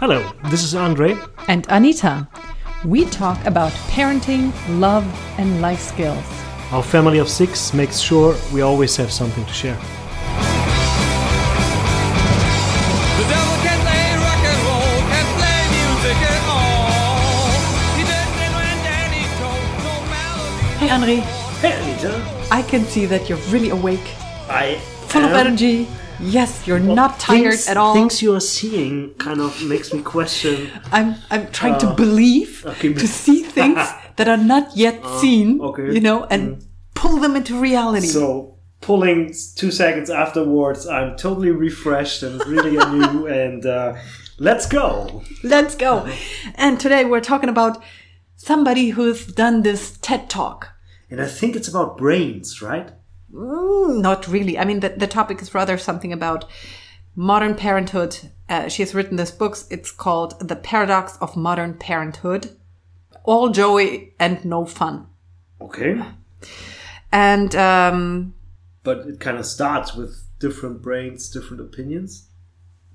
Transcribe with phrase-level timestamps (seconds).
[0.00, 1.18] Hello, this is Andre.
[1.48, 2.28] And Anita.
[2.84, 5.04] We talk about parenting, love,
[5.40, 6.24] and life skills.
[6.70, 9.74] Our family of six makes sure we always have something to share.
[9.74, 9.80] The
[13.26, 17.50] devil can play rock and roll, can play music at all.
[17.98, 20.78] He did it when Danny told no melody.
[20.78, 21.16] Hey, Andre.
[21.58, 22.22] Hey, Anita.
[22.52, 24.14] I can see that you're really awake,
[24.48, 24.76] I
[25.08, 25.88] full of energy.
[26.20, 27.94] Yes, you're Well, not tired things- at all.
[27.94, 30.68] Things you are seeing kind of makes me question.
[30.92, 32.92] I'm I'm trying to believe, Uh, okay.
[32.92, 33.78] to see things
[34.16, 35.92] that are not yet seen, okay.
[35.94, 38.06] you know, and pull them into reality.
[38.08, 43.26] So, pulling two seconds afterwards, I'm totally refreshed and really anew.
[43.42, 43.94] and uh,
[44.38, 45.22] let's go.
[45.44, 46.08] Let's go.
[46.56, 47.82] And today we're talking about
[48.36, 50.70] somebody who's done this TED Talk.
[51.10, 52.90] And I think it's about brains, right?
[53.32, 54.58] Mm, not really.
[54.58, 56.44] I mean, the, the topic is rather something about
[57.14, 58.18] modern parenthood.
[58.48, 59.56] Uh, she has written this book.
[59.70, 62.56] It's called The Paradox of Modern Parenthood.
[63.24, 65.06] All joy and no fun.
[65.60, 66.00] Okay.
[67.12, 68.34] And um,
[68.82, 72.28] But it kind of starts with different brains, different opinions.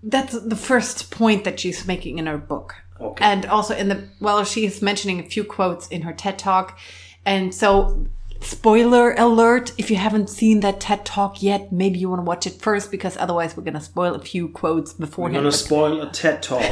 [0.02, 2.76] that's the first point that she's making in her book.
[3.00, 3.24] Okay.
[3.24, 6.78] And also in the, well, she's mentioning a few quotes in her TED Talk.
[7.26, 8.06] And so,
[8.46, 12.48] spoiler alert, if you haven't seen that TED Talk yet, maybe you want to watch
[12.48, 15.08] it first because otherwise we're going to spoil a few quotes We're
[15.42, 16.64] gonna spoil a TED talk.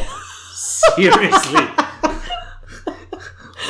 [0.54, 1.62] Seriously.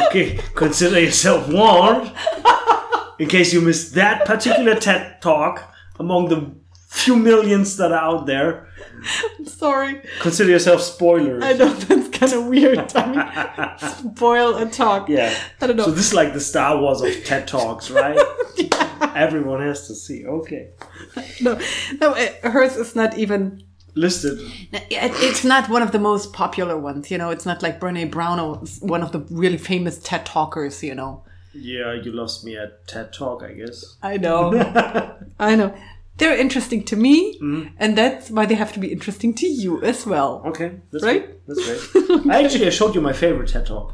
[0.08, 2.12] okay, consider yourself warned.
[3.20, 6.56] In case you missed that particular TED talk among the
[6.92, 8.67] few millions that are out there,
[9.39, 10.02] I'm Sorry.
[10.20, 11.42] consider yourself spoilers.
[11.44, 12.92] I know that's kind of weird.
[12.95, 15.08] I mean, spoil a talk.
[15.08, 15.34] Yeah.
[15.62, 15.86] I don't know.
[15.86, 18.19] So this is like the Star Wars of TED Talks, right?
[19.16, 20.25] Everyone has to see.
[20.25, 20.72] Okay.
[21.39, 21.58] no,
[22.02, 23.64] no, eh, it, hers is not even.
[23.94, 24.39] Listed.
[24.72, 27.12] It's not one of the most popular ones.
[27.12, 30.81] You know, it's not like Brene Brown or one of the really famous TED talkers.
[30.81, 31.23] You know.
[31.53, 33.97] Yeah, you lost me at TED Talk, I guess.
[34.01, 34.53] I know.
[35.40, 35.75] I know.
[36.22, 37.68] They're interesting to me, Mm-hmm.
[37.82, 40.42] and that's why they have to be interesting to you as well.
[40.46, 41.24] Okay, that's Right?
[41.26, 41.48] great.
[41.48, 42.26] That's great.
[42.34, 43.88] I actually I showed you my favorite TED Talk.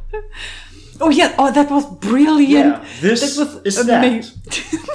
[1.00, 1.34] Oh yeah!
[1.40, 2.74] Oh, that was brilliant.
[2.84, 4.04] Yeah, this that was is that.
[4.04, 4.42] amazing.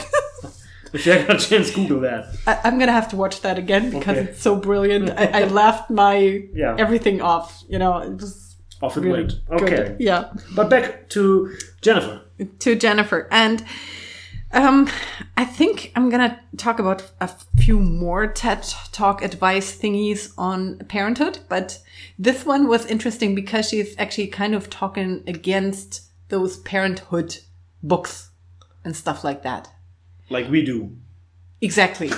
[0.95, 2.25] If you got a chance, Google that.
[2.47, 4.29] I, I'm gonna have to watch that again because Okay.
[4.31, 5.09] it's so brilliant.
[5.11, 6.17] I, I laughed my
[6.53, 6.77] Yeah.
[6.79, 7.65] everything off.
[7.67, 9.33] You know, it was Off it really went.
[9.49, 9.63] good.
[9.63, 9.97] Okay.
[9.99, 10.25] Yeah.
[10.55, 11.25] But back to
[11.81, 12.21] Jennifer.
[12.65, 13.65] To Jennifer and.
[14.55, 14.89] Um,
[15.37, 21.39] I think I'm gonna talk about a few more TED Talk advice thingies on parenthood,
[21.49, 21.79] but
[22.19, 27.39] this one was interesting because she's actually kind of talking against those parenthood
[27.83, 28.31] books
[28.85, 29.71] and stuff like that.
[30.29, 30.97] Like we do.
[31.63, 32.11] Exactly.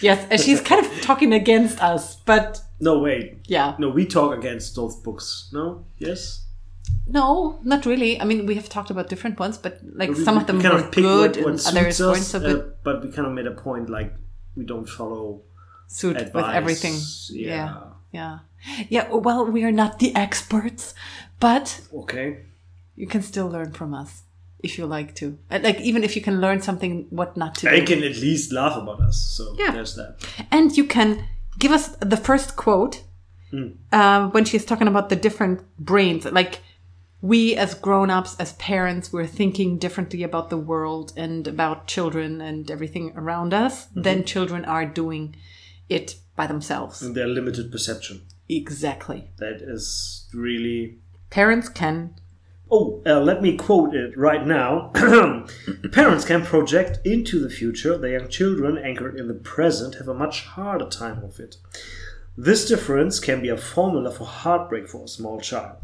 [0.00, 3.38] yes, and she's kind of talking against us, but No, wait.
[3.46, 3.74] yeah.
[3.78, 5.50] No, we talk against those books.
[5.52, 5.86] No?
[5.98, 6.46] Yes?
[7.06, 8.20] No, not really.
[8.20, 10.74] I mean, we have talked about different ones, but like We- some of them kind
[10.74, 13.26] were of good what, what and others suits weren't us, so uh, but we kind
[13.26, 14.14] of made a point like
[14.56, 15.42] we don't follow
[15.88, 16.94] Suit with everything.
[17.30, 17.54] Yeah.
[17.54, 17.82] Yeah.
[18.12, 18.38] Yeah.
[18.88, 19.08] Yeah.
[19.12, 20.94] Well, we are not the experts,
[21.40, 22.44] but Okay.
[22.94, 24.22] you can still learn from us
[24.62, 25.36] if you like to.
[25.50, 27.86] Uh, Like, even if you can learn something, what not to I do.
[27.86, 29.16] can at least laugh about us.
[29.36, 29.72] So Yeah.
[29.72, 30.18] there's that.
[30.52, 31.24] And you can
[31.58, 33.02] give us the first quote
[33.92, 36.24] uh, when she's talking about the different brains.
[36.24, 36.60] Like,
[37.22, 42.40] we as grown ups, as parents, we're thinking differently about the world and about children
[42.40, 45.36] and everything around us than children are doing
[45.88, 47.02] it by themselves.
[47.02, 48.22] And their limited perception.
[48.48, 49.30] Exactly.
[49.38, 50.98] That is really
[51.30, 52.14] Parents can.
[52.72, 54.90] Oh, uh, let me quote it right now.
[55.92, 57.96] Parents can project into the future.
[57.96, 61.56] The young children anchored in the present have a much harder time of it.
[62.36, 65.76] This difference can be a formula for heartbreak for a small child.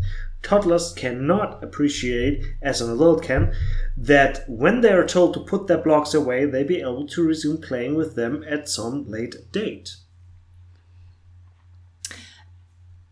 [0.47, 3.53] Toddlers cannot appreciate, as an adult can,
[3.97, 7.61] that when they are told to put their blocks away, they be able to resume
[7.61, 9.97] playing with them at some late date.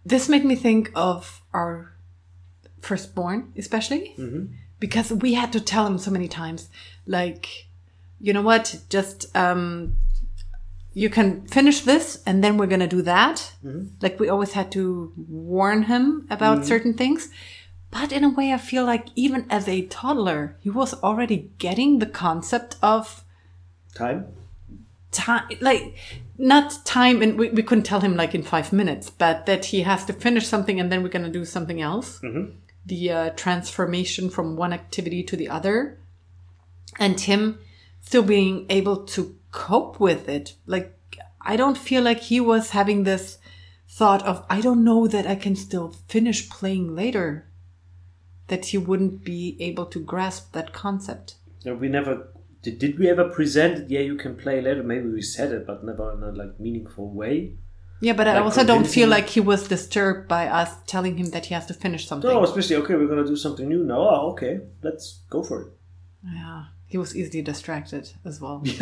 [0.06, 1.96] This made me think of our
[2.80, 4.14] firstborn, especially
[4.78, 6.68] because we had to tell him so many times,
[7.04, 7.66] like,
[8.20, 9.96] you know what, just um,
[10.94, 13.52] you can finish this and then we're gonna do that.
[13.64, 13.86] Mm-hmm.
[14.00, 16.68] Like we always had to warn him about mm-hmm.
[16.68, 17.28] certain things.
[17.90, 21.98] But in a way, I feel like even as a toddler, he was already getting
[21.98, 23.22] the concept of
[23.94, 24.26] Time?
[25.14, 25.94] time like
[26.36, 29.82] not time and we, we couldn't tell him like in five minutes but that he
[29.82, 32.50] has to finish something and then we're going to do something else mm-hmm.
[32.84, 35.98] the uh, transformation from one activity to the other
[36.98, 37.58] and him
[38.02, 40.88] still being able to cope with it like
[41.40, 43.38] i don't feel like he was having this
[43.94, 47.46] thought of, I don't know that I can still finish playing later,
[48.48, 51.36] that he wouldn't be able to grasp that concept.
[51.64, 52.28] No, we never
[52.62, 52.78] did.
[52.80, 53.78] Did we ever present?
[53.78, 53.90] it?
[53.90, 54.82] Yeah, you can play later.
[54.82, 57.54] Maybe we said it, but never in a like meaningful way.
[58.00, 61.46] Yeah, but I also don't feel like he was disturbed by us telling him that
[61.46, 62.28] he has to finish something.
[62.28, 62.96] No, especially okay.
[62.96, 63.84] We're gonna do something new.
[63.84, 65.68] No, oh, ah, okay, let's go for it.
[66.26, 66.64] Yeah,
[66.94, 68.62] he was easily distracted as well.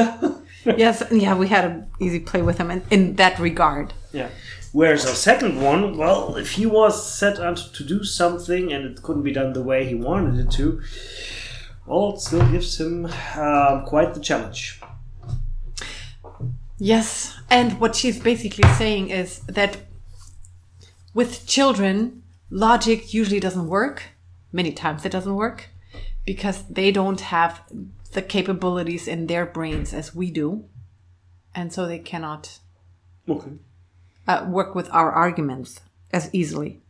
[0.65, 0.77] Yeah.
[0.77, 3.95] yes, yeah, we had an easy play with him in, in that regard.
[4.13, 4.29] Yeah.
[4.73, 9.03] Whereas our second one, well, if he was set out to do something and it
[9.03, 10.83] couldn't be done the way he wanted it to,
[11.87, 14.79] well, it still gives him um, quite the challenge.
[16.79, 19.79] Yes, and what she's basically saying is that
[21.15, 24.03] with children, logic usually doesn't work.
[24.53, 25.71] Many times it doesn't work
[26.25, 27.63] because they don't have
[28.13, 30.65] the capabilities in their brains as we do.
[31.55, 32.59] And so they cannot
[33.29, 33.53] Okay.
[34.27, 35.81] uh, work with our arguments
[36.13, 36.81] as easily.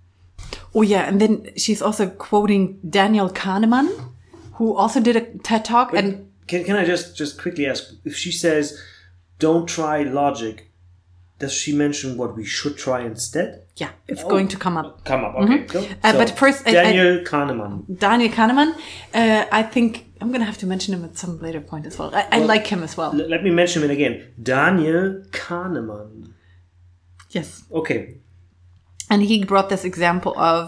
[0.75, 3.89] Oh, yeah, and then she's also quoting Daniel Kahneman,
[4.55, 5.93] who also did a TED talk.
[5.95, 8.81] And Can, can I just just quickly ask if she says,
[9.39, 10.72] "Don't try logic"?
[11.43, 13.50] Does she mention what we should try instead?
[13.83, 14.89] yeah, it's going to come up.
[15.11, 15.59] Come up, okay.
[15.75, 15.81] Go.
[16.05, 17.73] Uh, but first, I- I- Daniel Kahneman.
[18.06, 18.71] Daniel Kahneman,
[19.21, 19.89] uh, I think
[20.21, 22.11] I'm going to have to mention him at some later point as well.
[22.15, 23.11] I, I like him as well.
[23.21, 24.15] L- let me mention him again.
[24.41, 26.11] Daniel Kahneman.
[27.31, 27.49] Yes.
[27.81, 28.00] Okay.
[29.11, 30.65] And he brought this example of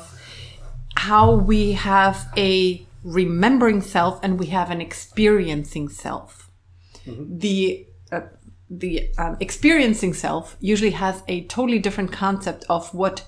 [0.96, 6.50] how we have a remembering self and we have an experiencing self.
[7.06, 8.22] The uh,
[8.78, 13.24] the um, experiencing self usually has a totally different concept of what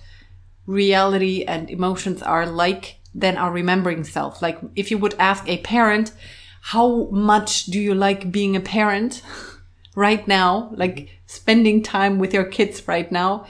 [0.66, 4.42] reality and emotions are like than our remembering self.
[4.42, 6.12] Like if you would ask a parent,
[6.60, 9.22] how much do you like being a parent
[9.94, 10.70] right now?
[10.74, 13.46] Like spending time with your kids right now?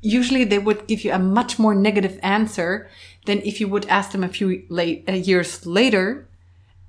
[0.00, 2.88] Usually they would give you a much more negative answer
[3.26, 6.28] than if you would ask them a few late, uh, years later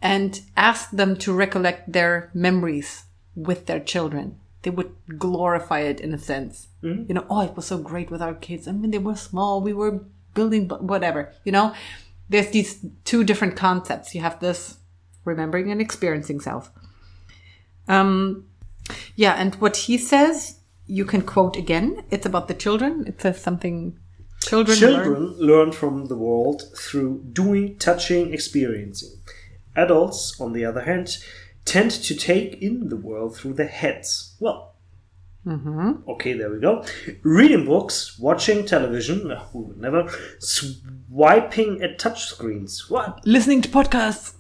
[0.02, 3.04] and ask them to recollect their memories
[3.48, 4.38] with their children.
[4.64, 6.68] They would glorify it in a sense.
[7.08, 8.68] You know, oh, it was so great with our kids.
[8.68, 9.62] I mean, they were small.
[9.62, 10.04] We were
[10.34, 11.32] building, whatever.
[11.46, 11.74] You know,
[12.30, 14.14] there's these two different concepts.
[14.16, 14.78] You have this
[15.26, 16.72] remembering and experiencing self.
[17.88, 18.46] Um,
[19.16, 22.04] yeah, and what he says, you can quote again.
[22.12, 23.06] It's about the children.
[23.08, 23.98] It says something.
[24.42, 29.12] Children, learn- Children learn from the world through doing, touching, experiencing.
[29.76, 31.18] Adults, on the other hand,
[31.66, 34.36] tend to take in the world through their heads.
[34.40, 34.74] Well,
[36.08, 36.86] okay, there we go.
[37.24, 40.10] Reading books, watching television, who would never,
[40.40, 42.90] swiping at touchscreens.
[42.90, 43.26] What?
[43.26, 44.34] listening to podcasts.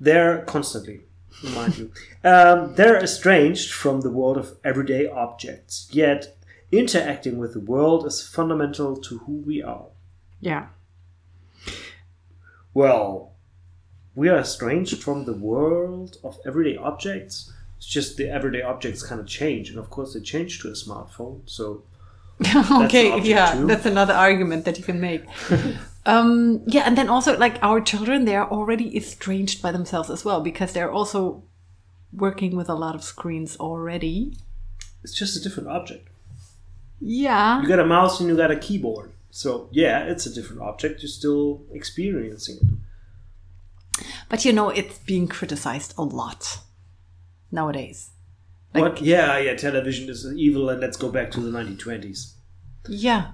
[0.00, 1.02] They're constantly,
[1.42, 1.92] mind you.
[2.24, 6.38] Um, they're estranged from the world of everyday objects, yet
[6.72, 9.88] interacting with the world is fundamental to who we are.
[10.40, 10.68] Yeah.
[12.72, 13.33] Well,
[14.14, 17.52] we are estranged from the world of everyday objects.
[17.76, 20.72] It's just the everyday objects kind of change, and of course, they change to a
[20.72, 21.40] smartphone.
[21.46, 21.82] So,
[22.84, 23.66] okay, yeah, too.
[23.66, 25.24] that's another argument that you can make.
[26.06, 30.24] um, yeah, and then also like our children, they are already estranged by themselves as
[30.24, 31.42] well because they're also
[32.12, 34.36] working with a lot of screens already.
[35.02, 36.08] it's just a different object.
[37.00, 37.60] Yeah.
[37.60, 39.10] You got a mouse and you got a keyboard.
[39.30, 41.02] So, yeah, it's a different object.
[41.02, 42.68] You're still experiencing it.
[44.34, 46.58] But you know, it's being criticized a lot
[47.52, 48.10] nowadays.
[48.74, 49.00] Like- what?
[49.00, 52.32] Yeah, yeah, television is evil, and let's go back to the 1920s.
[52.88, 53.26] Yeah.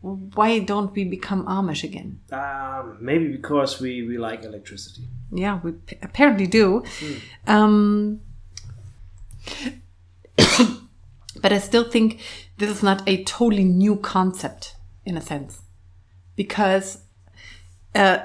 [0.00, 2.18] Why don't we become Amish again?
[2.32, 5.04] Um, maybe because we, we like electricity.
[5.30, 6.82] Yeah, we p- apparently do.
[7.46, 8.20] Um,
[11.40, 12.20] but I still think
[12.58, 15.62] this is not a totally new concept in a sense.
[16.34, 16.98] Because
[17.94, 18.18] uh,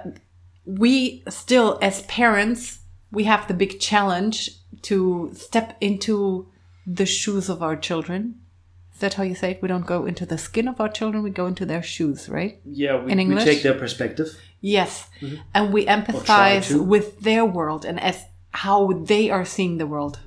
[0.67, 4.51] we still, as parents, we have the big challenge
[4.83, 6.47] to step into
[6.85, 8.41] the shoes of our children.
[8.93, 9.61] Is that how you say it?
[9.61, 12.59] We don't go into the skin of our children, we go into their shoes, right?
[12.65, 14.37] Yeah, we, In we take their perspective.
[14.59, 15.09] Yes.
[15.21, 15.35] Mm-hmm.
[15.53, 20.19] And we empathize with their world and as how they are seeing the world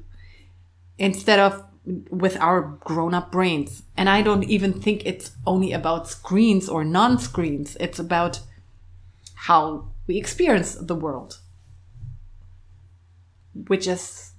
[0.98, 1.64] instead of
[2.10, 3.82] with our grown up brains.
[3.96, 8.40] And I don't even think it's only about screens or non screens, it's about
[9.34, 11.38] how we experience the world.
[13.68, 14.32] Which is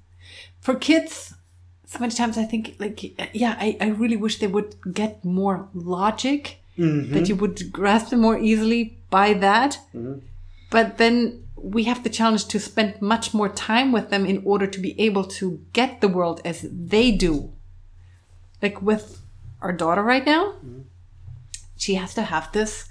[0.60, 1.34] for kids,
[1.86, 2.98] so many times I think, like,
[3.34, 6.42] yeah, I, I really wish they would get more logic,
[6.78, 9.78] that you would grasp them more easily by that.
[10.70, 14.68] But then we have the challenge to spend much more time with them in order
[14.68, 17.52] to be able to get the world as they do.
[18.64, 19.06] Like with
[19.62, 20.82] our daughter right now, Mm-hmm.
[21.78, 22.91] she has to have this.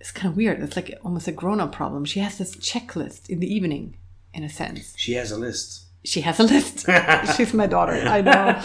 [0.00, 0.62] It's kind of weird.
[0.62, 2.04] It's like almost a grown up problem.
[2.04, 3.96] She has this checklist in the evening,
[4.34, 4.94] in a sense.
[4.96, 5.84] She has a list.
[6.04, 6.86] She has a list.
[7.36, 7.94] She's my daughter.
[7.94, 8.60] I know.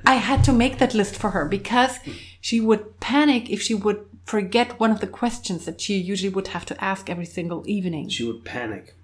[0.06, 1.98] I had to make that list for her because
[2.40, 6.48] she would panic if she would forget one of the questions that she usually would
[6.48, 8.08] have to ask every single evening.
[8.08, 8.94] She would panic.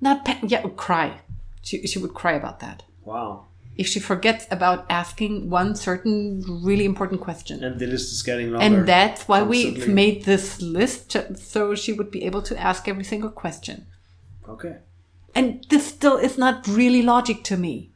[0.00, 1.20] Not pa- yeah, cry.
[1.62, 3.46] She she would cry about that Wow.
[3.76, 7.64] If she forgets about asking one certain really important question.
[7.64, 8.64] And the list is getting longer.
[8.64, 13.04] And that's why we made this list so she would be able to ask every
[13.04, 13.86] single question.
[14.48, 14.76] Okay.
[15.34, 17.90] And this still is not really logic to me.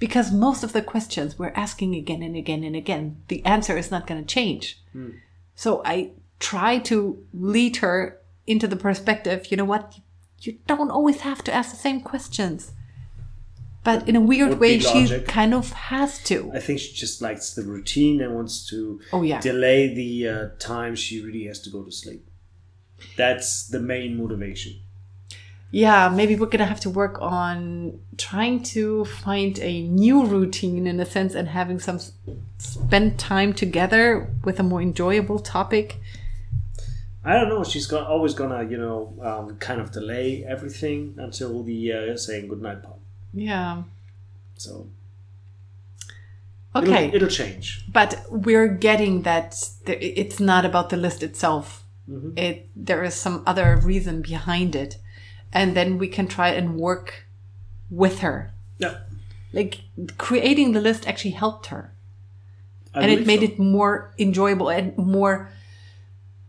[0.00, 3.92] Because most of the questions we're asking again and again and again, the answer is
[3.92, 4.82] not going to change.
[4.92, 5.10] Hmm.
[5.54, 9.98] So I try to lead her into the perspective you know what?
[10.40, 12.72] You don't always have to ask the same questions.
[13.84, 16.50] But in a weird way, she kind of has to.
[16.54, 19.40] I think she just likes the routine and wants to Oh, yeah.
[19.40, 22.26] delay the uh, time she really has to go to sleep.
[23.16, 24.80] That's the main motivation.
[25.70, 31.00] Yeah, maybe we're gonna have to work on trying to find a new routine in
[31.00, 31.98] a sense and having some
[32.58, 35.98] spend time together with a more enjoyable topic.
[37.24, 37.64] I don't know.
[37.64, 42.48] She's got, always gonna, you know, um, kind of delay everything until the uh, saying
[42.48, 42.93] goodnight part.
[43.34, 43.82] Yeah.
[44.56, 44.86] So
[46.74, 47.10] it'll- Okay.
[47.12, 47.84] it'll, change.
[47.92, 49.54] but we're getting that
[49.86, 51.84] it's not about the list itself.
[52.10, 52.36] Mm-hmm.
[52.38, 54.98] It there is some other reason behind it,
[55.52, 57.26] and then we can try and work
[57.90, 58.52] with her.
[58.78, 58.98] Yeah,
[59.52, 59.80] Like
[60.18, 61.92] creating the list actually helped her.
[62.94, 63.46] I and it made so.
[63.46, 65.48] it more enjoyable and more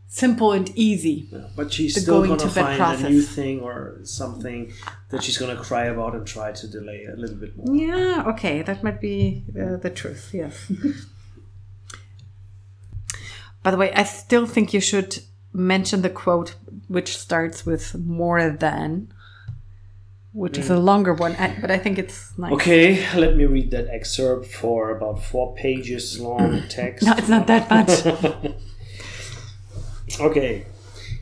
[0.08, 1.28] simple and easy.
[1.32, 4.72] Yeah, but she's still going to find a new thing or something
[5.10, 7.76] that she's gonna cry about and try to delay a little bit more.
[7.76, 10.72] Yeah, okay, that might be uh, the truth, yes.
[13.64, 15.20] By the way, I still think you should
[15.52, 16.56] mention the quote
[16.88, 19.12] which starts with more than,
[20.34, 22.52] which is a longer one, but I think it's nice.
[22.54, 27.06] Okay, let me read that excerpt for about four pages long text.
[27.06, 28.54] No, it's not that much.
[30.20, 30.66] Okay.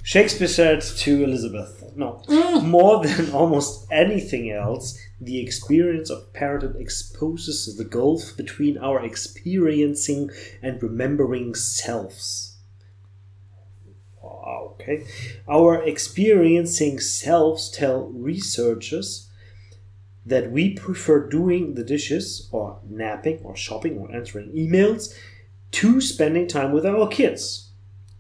[0.04, 2.66] Shakespeare said to Elizabeth, no, mm.
[2.66, 10.30] more than almost anything else, the experience of parenthood exposes the gulf between our experiencing
[10.62, 12.58] and remembering selves.
[14.24, 15.06] Okay.
[15.50, 19.30] Our experiencing selves tell researchers
[20.26, 25.14] that we prefer doing the dishes or napping or shopping or answering emails
[25.72, 27.70] to spending time with our kids.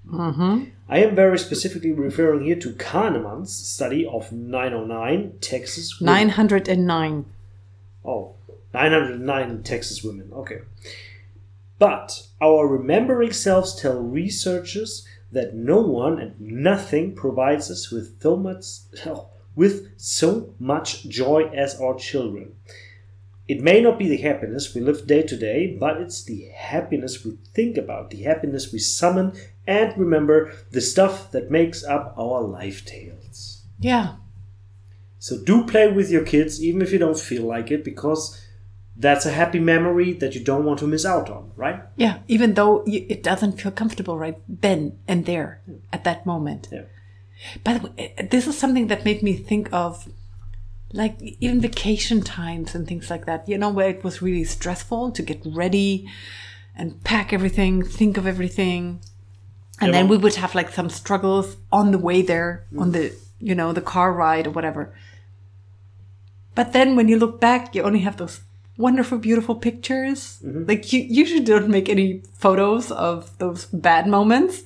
[0.07, 0.65] Mm-hmm.
[0.89, 6.13] I am very specifically referring here to Kahneman's study of 909 Texas women.
[6.27, 7.25] 909.
[8.05, 8.35] Oh,
[8.73, 10.31] 909 Texas women.
[10.33, 10.59] Okay.
[11.79, 18.37] But our remembering selves tell researchers that no one and nothing provides us with so
[18.37, 18.63] much
[19.55, 22.55] with so much joy as our children.
[23.47, 27.25] It may not be the happiness we live day to day, but it's the happiness
[27.25, 29.33] we think about, the happiness we summon
[29.67, 33.63] and remember, the stuff that makes up our life tales.
[33.79, 34.15] Yeah.
[35.19, 38.39] So do play with your kids, even if you don't feel like it, because
[38.95, 41.81] that's a happy memory that you don't want to miss out on, right?
[41.95, 46.69] Yeah, even though it doesn't feel comfortable right then and there at that moment.
[46.71, 46.83] Yeah.
[47.63, 50.07] By the way, this is something that made me think of
[50.93, 55.11] like even vacation times and things like that, you know, where it was really stressful
[55.11, 56.07] to get ready
[56.75, 58.99] and pack everything, think of everything.
[59.81, 62.91] And Yeah, then well- we would have like some struggles on the way there, on
[62.91, 64.93] the, you know, the car ride or whatever.
[66.55, 68.41] But then when you look back, you only have those
[68.77, 70.39] wonderful, beautiful pictures.
[70.45, 70.65] Mm-hmm.
[70.67, 74.61] Like you usually don't make any photos of those bad moments.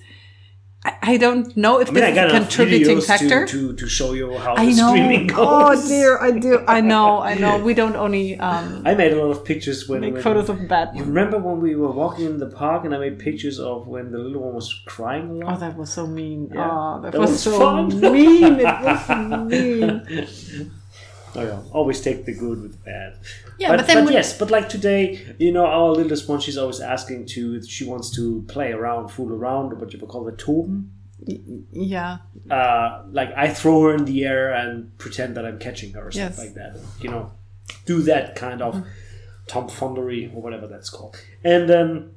[0.87, 3.05] I, I don't know if I mean, I this got is a enough contributing videos
[3.07, 3.45] factor.
[3.45, 4.89] to, to, to show you how I the know.
[4.89, 5.37] streaming goes.
[5.39, 6.63] Oh dear, I do.
[6.67, 7.19] I know.
[7.19, 7.57] I know.
[7.69, 10.67] We don't only um, I made a lot of pictures when, make when photos of
[10.67, 10.95] bad.
[10.95, 14.11] You remember when we were walking in the park and I made pictures of when
[14.11, 15.55] the little one was crying a lot?
[15.55, 16.49] Oh, that was so mean.
[16.53, 16.69] Yeah.
[16.71, 17.99] Oh, that, That was, was so fun.
[17.99, 18.59] mean.
[18.59, 19.09] It was
[19.51, 20.71] mean.
[21.37, 21.61] Oh, yeah.
[21.71, 23.17] Always take the good with the bad.
[23.59, 26.57] Yeah, but, but then when- yes, but like today, you know, our littlest one, she's
[26.57, 30.27] always asking to, she wants to play around, fool around, or what you would call
[30.27, 30.89] it, toben.
[31.71, 32.17] Yeah.
[32.49, 36.11] Uh, like I throw her in the air and pretend that I'm catching her or
[36.11, 36.37] something Yes.
[36.37, 36.79] like that.
[37.01, 37.31] You know,
[37.85, 38.85] do that kind of
[39.47, 41.15] tomfoolery or whatever that's called.
[41.43, 42.11] And then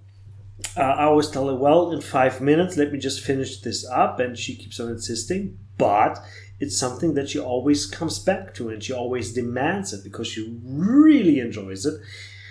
[0.76, 4.20] uh, I always tell her, well, in five minutes, let me just finish this up.
[4.20, 5.58] And she keeps on insisting.
[5.78, 6.18] But
[6.60, 10.58] it's something that she always comes back to and she always demands it because she
[10.62, 11.94] really enjoys it.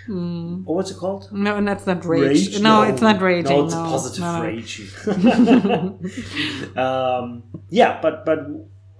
[0.09, 1.31] Or what's it called?
[1.31, 2.59] No, and that's not rage.
[2.59, 3.55] No, it's not raging.
[3.55, 4.43] No, it's no, positive no, no.
[4.43, 4.81] rage.
[6.77, 8.39] um, yeah, but but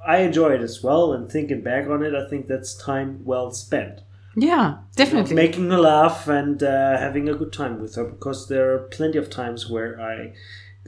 [0.05, 1.13] I enjoy it as well.
[1.13, 4.01] And thinking back on it, I think that's time well spent.
[4.35, 5.35] Yeah, definitely.
[5.35, 9.17] Making a laugh and uh, having a good time with her because there are plenty
[9.17, 10.33] of times where I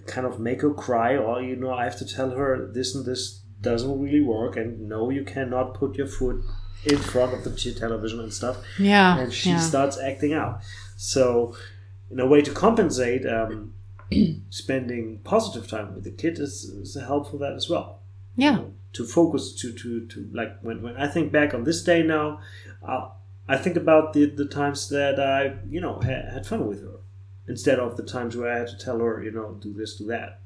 [0.05, 3.05] kind of make her cry, or you know, I have to tell her this and
[3.05, 6.43] this doesn't really work, and no, you cannot put your foot
[6.83, 9.59] in front of the t- television and stuff yeah, and she yeah.
[9.59, 10.61] starts acting out.
[10.97, 11.55] So,
[12.09, 13.73] in a way to compensate, um,
[14.49, 17.99] spending positive time with the kid is, is a help for that as well.
[18.35, 18.61] yeah,
[18.93, 22.39] To focus, to to to like when when I think back on this day now,
[22.85, 23.09] uh,
[23.47, 26.99] I think about the the times that I you know had, had fun with her,
[27.47, 30.05] instead of the times where I had to tell her you know do this do
[30.07, 30.40] that.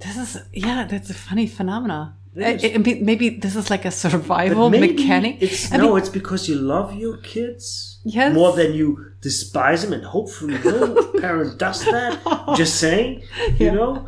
[0.00, 2.16] This is yeah, that's a funny phenomena.
[2.36, 5.36] It it- maybe this is like a survival mechanic.
[5.40, 8.34] It's I no, mean, it's because you love your kids Yes.
[8.34, 12.18] more than you despise them, and hopefully no parent does that.
[12.56, 13.22] Just saying,
[13.58, 14.06] you know.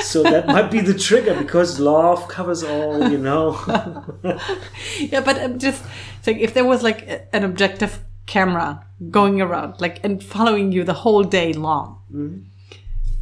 [0.00, 3.54] So that might be the trigger because love covers all, you know.
[4.98, 5.84] yeah, but I'm just
[6.22, 10.94] saying if there was like an objective camera going around, like and following you the
[11.04, 12.00] whole day long.
[12.12, 12.38] Mm-hmm.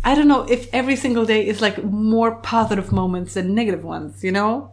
[0.04, 4.22] I don't know if every single day is like more positive moments than negative ones.
[4.22, 4.70] You know,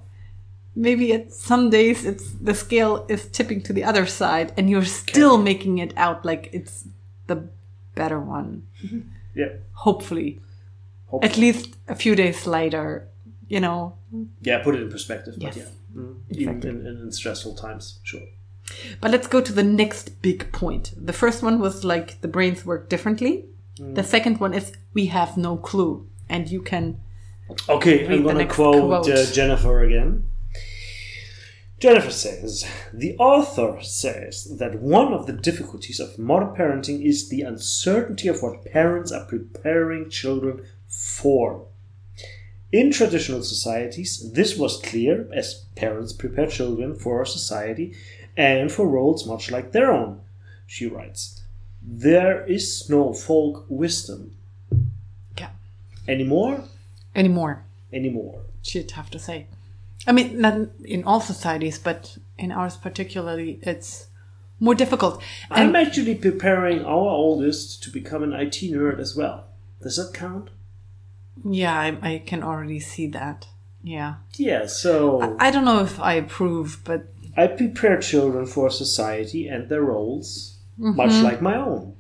[0.76, 4.86] maybe at some days it's the scale is tipping to the other side, and you're
[4.86, 6.86] still making it out like it's
[7.28, 7.48] the
[7.96, 8.68] better one.
[9.34, 9.54] yeah.
[9.74, 10.42] Hopefully,
[11.08, 13.08] Hope- at least a few days later.
[13.48, 13.96] You know,
[14.42, 15.36] yeah, put it in perspective.
[15.38, 15.56] Yes.
[15.56, 18.22] But yeah, mm, even in, in, in stressful times, sure.
[19.02, 20.94] But let's go to the next big point.
[20.96, 23.46] The first one was like the brains work differently.
[23.82, 23.96] Mm.
[23.96, 26.08] The second one is we have no clue.
[26.30, 27.02] And you can.
[27.68, 29.10] Okay, I'm going to quote, quote.
[29.10, 30.32] Uh, Jennifer again.
[31.82, 37.42] Jennifer says, The author says that one of the difficulties of modern parenting is the
[37.42, 41.66] uncertainty of what parents are preparing children for.
[42.72, 47.96] In traditional societies, this was clear as parents prepare children for society
[48.38, 50.22] and for roles much like their own.
[50.68, 51.41] She writes,
[51.82, 54.36] There is no folk wisdom
[55.38, 55.50] Yeah.
[56.08, 56.64] anymore,
[57.16, 58.42] Anymore, anymore.
[58.62, 59.48] she'd have to say.
[60.08, 64.08] I mean, not in all societies, but in ours particularly, it's
[64.60, 65.22] more difficult.
[65.50, 69.46] I'm actually preparing our oldest to become an IT nerd as well.
[69.82, 70.50] Does that count?
[71.44, 73.48] yeah, I, I can already see that.
[73.84, 74.16] Yeah.
[74.34, 79.68] Yeah, so I don't know if I approve, but I prepare children for society and
[79.70, 81.24] their roles, much Mm-hmm.
[81.24, 81.96] like my own.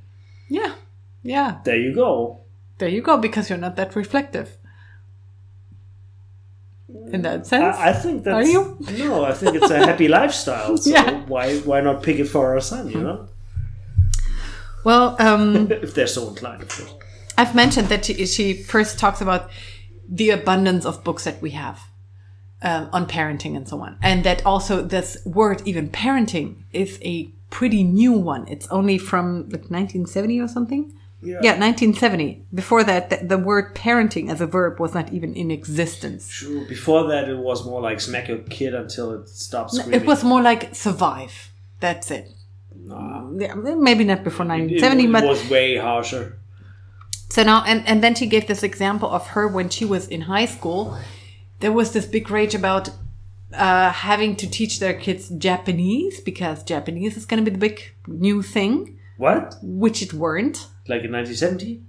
[0.49, 0.73] yeah.
[1.23, 1.59] Yeah.
[1.63, 2.39] There you go.
[2.79, 4.57] There you go, because you're not that reflective.
[7.13, 7.77] In that sense.
[7.77, 8.77] I, I think that's Are you?
[8.97, 9.23] no.
[9.23, 10.77] I think it's a happy lifestyle.
[10.77, 11.21] So Yeah.
[11.27, 12.89] why why not pick it for our son?
[12.89, 13.27] You know,
[14.83, 16.93] well, um, if they're so inclined, of course.
[17.37, 19.49] I've mentioned that she, she first talks about
[20.09, 21.79] the abundance of books that we have
[22.61, 23.97] um, on parenting and so on.
[24.01, 28.47] And that also this word, even parenting, is a pretty new one.
[28.47, 30.91] It's only from like 1970 or something.
[31.21, 31.33] Yeah.
[31.43, 32.45] Yeah, 1970.
[32.51, 36.27] Before that, the, the word parenting as a verb was not even in existence.
[36.27, 36.67] True.
[36.67, 40.01] Before that, it was more like smack your kid until it stops screaming.
[40.01, 41.51] It was more like survive.
[41.79, 42.27] That's it.
[42.75, 43.29] Nah.
[43.37, 46.39] Yeah, maybe not before It, 1970, it but was way harsher.
[47.29, 50.21] So now, and, and then she gave this example of her when she was in
[50.21, 50.97] high school.
[51.59, 52.89] There was this big rage about
[53.53, 57.93] uh, having to teach their kids Japanese because Japanese is going to be the big
[58.07, 59.55] new thing, What?
[59.61, 60.67] which it weren't.
[60.87, 61.83] Like in 1970?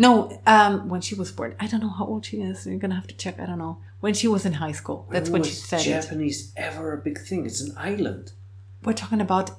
[0.00, 2.66] No, um, when she was born, I don't know how old she is.
[2.66, 3.40] You're gonna have to check.
[3.40, 5.08] I don't know when she was in high school.
[5.10, 5.84] That's when she was said it.
[6.02, 7.44] Japanese ever a big thing?
[7.46, 8.30] It's an island.
[8.84, 9.50] We're talking about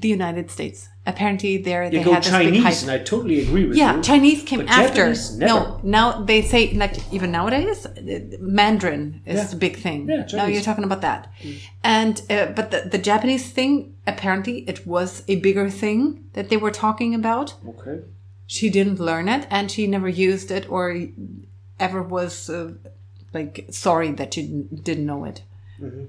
[0.00, 0.88] the United States.
[1.06, 4.02] Apparently, there You they go had this Chinese, and I totally agree with Yeah, you.
[4.02, 4.94] Chinese came after.
[5.12, 5.52] Japanese, never.
[5.54, 7.90] No, now they say like even nowadays, uh,
[8.40, 9.44] Mandarin is Yeah.
[9.52, 10.08] the big thing.
[10.08, 10.32] Yeah, Chinese.
[10.34, 11.30] now you're talking about that,
[11.82, 16.56] and uh, but the, the Japanese thing apparently it was a bigger thing that they
[16.56, 17.54] were talking about.
[17.68, 18.00] Okay.
[18.46, 20.84] She didn't learn it, and she never used it or
[21.78, 22.72] ever was uh,
[23.34, 25.42] like sorry that she didn't, didn't know it.
[25.80, 26.04] Mm-hmm.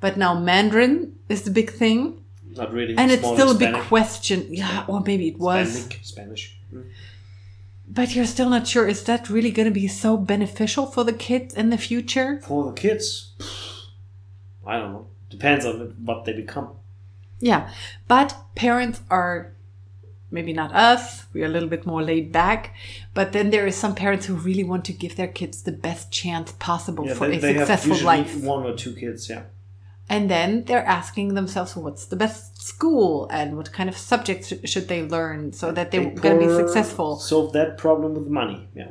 [0.00, 2.22] But now Mandarin is the big thing,
[2.58, 2.94] Not really.
[2.98, 4.46] and it's still a big question.
[4.50, 5.68] Yeah, or maybe it was.
[5.68, 6.58] Hispanic, Spanish.
[6.74, 6.84] Mm.
[7.90, 11.12] But you're still not sure, is that really going to be so beneficial for the
[11.12, 12.40] kids in the future?
[12.46, 13.32] For the kids,
[14.66, 15.06] I don't know.
[15.30, 16.68] Depends on what they become.
[17.40, 17.70] Yeah.
[18.06, 19.54] But parents are
[20.30, 22.74] maybe not us, we're a little bit more laid back.
[23.14, 26.10] But then there is some parents who really want to give their kids the best
[26.10, 28.36] chance possible Yeah, for they, a they successful life.
[28.42, 29.30] one or two kids.
[29.30, 29.44] Yeah.
[30.08, 34.70] And then they're asking themselves what's the best school and what kind of subjects sh-
[34.70, 37.16] should they learn so that they're going to be successful.
[37.16, 38.68] Solve that problem with money.
[38.74, 38.88] Yeah.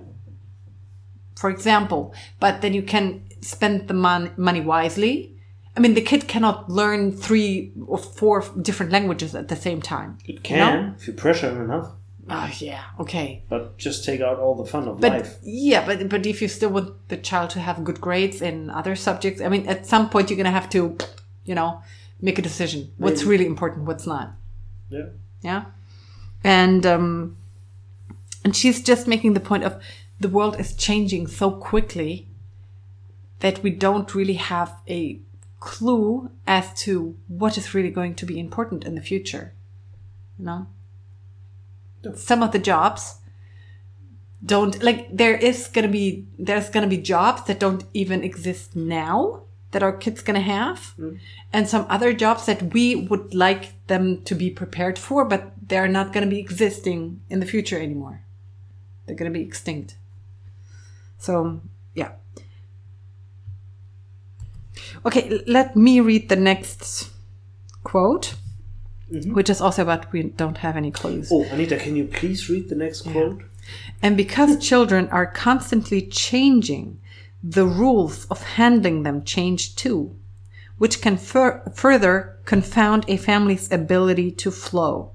[1.36, 2.14] for example.
[2.40, 5.36] But then you can spend the mon- money wisely.
[5.76, 10.18] I mean, the kid cannot learn three or four different languages at the same time.
[10.26, 10.94] It you can know?
[10.98, 11.92] if you pressure him enough,
[12.30, 13.44] Oh, yeah, okay.
[13.48, 15.38] but just take out all the fun of But life.
[15.44, 18.96] yeah, but but if you still want the child to have good grades in other
[18.96, 20.98] subjects, I mean, at some point you're gonna have to,
[21.46, 21.82] you know,
[22.22, 22.92] make a decision.
[22.98, 23.30] What's Maybe.
[23.32, 24.34] really important, what's not.
[24.90, 25.06] Yeah.
[25.42, 25.66] Yeah.
[26.44, 27.38] And um
[28.44, 29.82] and she's just making the point of
[30.20, 32.28] the world is changing so quickly
[33.40, 35.20] that we don't really have a
[35.60, 39.54] clue as to what is really going to be important in the future.
[40.40, 40.68] You know?
[42.16, 43.16] Some of the jobs
[44.46, 49.42] don't like there is gonna be there's gonna be jobs that don't even exist now
[49.72, 51.20] that our kids gonna have mm.
[51.52, 55.88] and some other jobs that we would like them to be prepared for but they're
[55.88, 58.24] not gonna be existing in the future anymore.
[59.06, 59.98] They're gonna be extinct.
[61.18, 61.62] So
[61.96, 62.12] yeah.
[65.06, 67.10] Okay let me read the next
[67.84, 68.36] quote
[69.12, 69.34] Mm-hmm.
[69.36, 72.68] which is also about we don't have any clues Oh, Anita, can you please read
[72.68, 73.42] the next quote?
[74.02, 77.00] and because children are constantly changing,
[77.42, 80.14] the rules of handling them change too,
[80.78, 85.12] which can fur- further confound a family's ability to flow.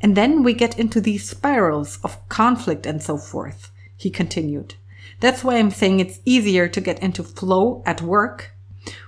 [0.00, 4.74] And then we get into these spirals of conflict and so forth, he continued.
[5.18, 8.52] That's why I'm saying it's easier to get into flow at work.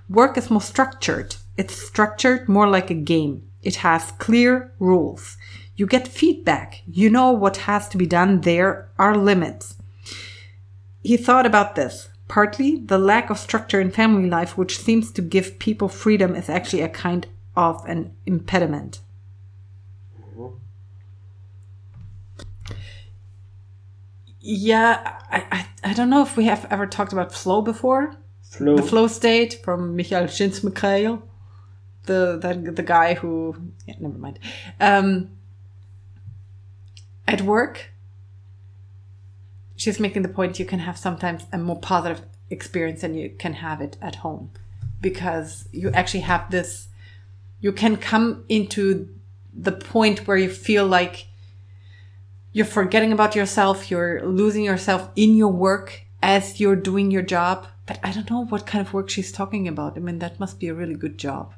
[0.08, 1.36] Work is more structured.
[1.56, 3.42] It's structured more like a game.
[3.64, 5.36] It has clear rules.
[5.76, 6.82] You get feedback.
[6.86, 8.42] You know what has to be done.
[8.42, 9.76] There are limits.
[11.02, 12.08] He thought about this.
[12.28, 16.48] Partly, the lack of structure in family life, which seems to give people freedom, is
[16.48, 19.00] actually a kind of an impediment.
[24.46, 28.14] Yeah, I, I, I don't know if we have ever talked about flow before.
[28.42, 28.76] Flow.
[28.76, 31.20] The flow state from Michael Csikszentmihalyi,
[32.04, 34.38] the, the the guy who yeah, never mind.
[34.80, 35.30] Um,
[37.26, 37.90] at work,
[39.76, 43.54] she's making the point you can have sometimes a more positive experience than you can
[43.54, 44.50] have it at home
[45.00, 46.88] because you actually have this
[47.60, 49.08] you can come into
[49.52, 51.26] the point where you feel like
[52.52, 57.66] you're forgetting about yourself you're losing yourself in your work as you're doing your job
[57.86, 60.60] but i don't know what kind of work she's talking about i mean that must
[60.60, 61.52] be a really good job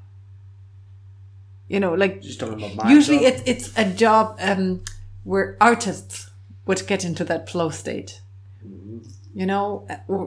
[1.68, 3.32] you know like Just talking about my usually job.
[3.32, 4.82] it's it's a job um,
[5.24, 6.30] where artists
[6.66, 8.20] would get into that flow state.
[9.34, 10.26] You know uh,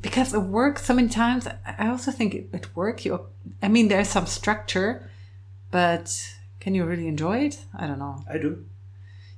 [0.00, 1.46] because at work so many times
[1.78, 3.20] i also think at work you
[3.62, 5.08] i mean there's some structure
[5.70, 7.56] but can you really enjoy it?
[7.78, 8.24] I don't know.
[8.28, 8.64] I do.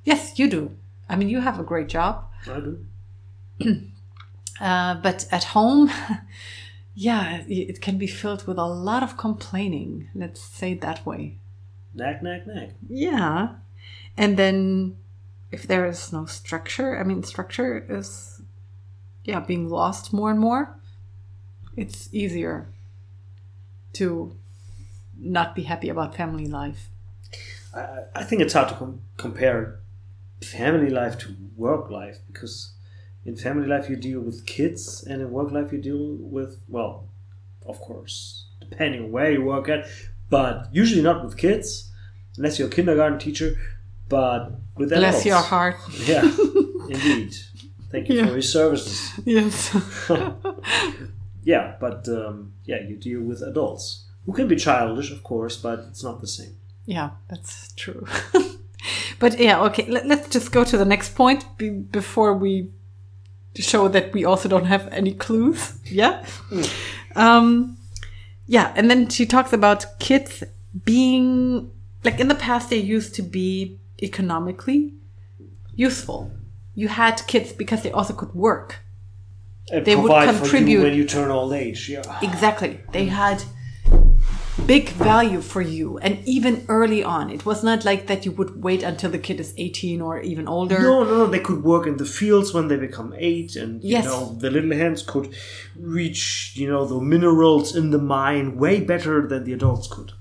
[0.04, 0.70] yes you do.
[1.10, 2.24] I mean you have a great job.
[2.50, 2.86] I do.
[4.60, 5.90] uh, but at home
[6.94, 11.38] yeah it can be filled with a lot of complaining let's say that way
[11.94, 12.72] Nag, nag, nag.
[12.88, 13.48] Yeah.
[14.16, 14.96] And then
[15.50, 18.40] if there is no structure, I mean, structure is,
[19.24, 20.74] yeah, being lost more and more.
[21.76, 22.68] It's easier
[23.94, 24.34] to
[25.18, 26.88] not be happy about family life.
[27.74, 29.80] I, I- I think it's hard to com- compare
[30.42, 32.71] family life to work life because
[33.24, 37.08] in family life you deal with kids and in work life you deal with, well,
[37.66, 39.86] of course, depending where you work at,
[40.30, 41.90] but usually not with kids,
[42.36, 43.54] unless you're a kindergarten teacher,
[44.08, 45.26] but with Bless adults.
[45.26, 45.76] your heart.
[46.06, 46.24] Yeah,
[46.88, 47.34] indeed.
[47.90, 48.26] Thank you Yeah.
[48.26, 49.12] for your services.
[49.24, 49.76] Yes.
[51.44, 55.86] Yeah, but um, yeah, you deal with adults who can be childish, of course, but
[55.90, 56.54] it's not the same.
[56.86, 58.06] yeah, that's true.
[59.18, 62.68] but yeah, okay, let, let's just go to the next point be, before we
[63.56, 65.74] show that we also don't have any clues.
[65.84, 66.24] Yeah.
[67.14, 67.76] Um,
[68.46, 70.42] yeah, and then she talks about kids
[70.84, 71.70] being
[72.04, 74.94] like in the past they used to be economically
[75.74, 76.30] useful.
[76.74, 78.80] You had kids because they also could work.
[79.70, 81.88] And They would contribute- you when you turn old age.
[81.88, 82.02] Yeah.
[82.22, 82.80] Exactly.
[82.92, 83.42] They had
[84.66, 87.30] big value for you and even early on.
[87.30, 90.46] It was not like that you would wait until the kid is 18 or even
[90.46, 90.78] older.
[90.80, 91.26] No, no, no.
[91.26, 94.04] They could work in the fields when they become eight, and you Yes.
[94.04, 95.34] know the little hands could
[95.76, 100.12] reach, you know, the minerals in the mine way better than the adults could.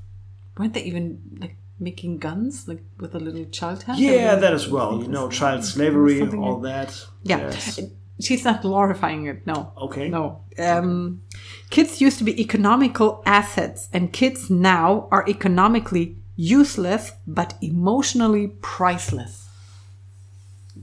[0.57, 3.99] Weren't they even like making guns like with a little child hand?
[3.99, 5.01] Yeah, that as well.
[5.01, 7.05] You know, child slavery, all that.
[7.23, 7.39] Yeah.
[7.39, 7.79] Yes.
[8.23, 9.45] She's not glorifying it.
[9.45, 9.71] No.
[9.77, 10.09] Okay.
[10.09, 10.41] No.
[10.57, 11.21] Um,
[11.69, 19.47] kids used to be economical assets, and kids now are economically useless but emotionally priceless.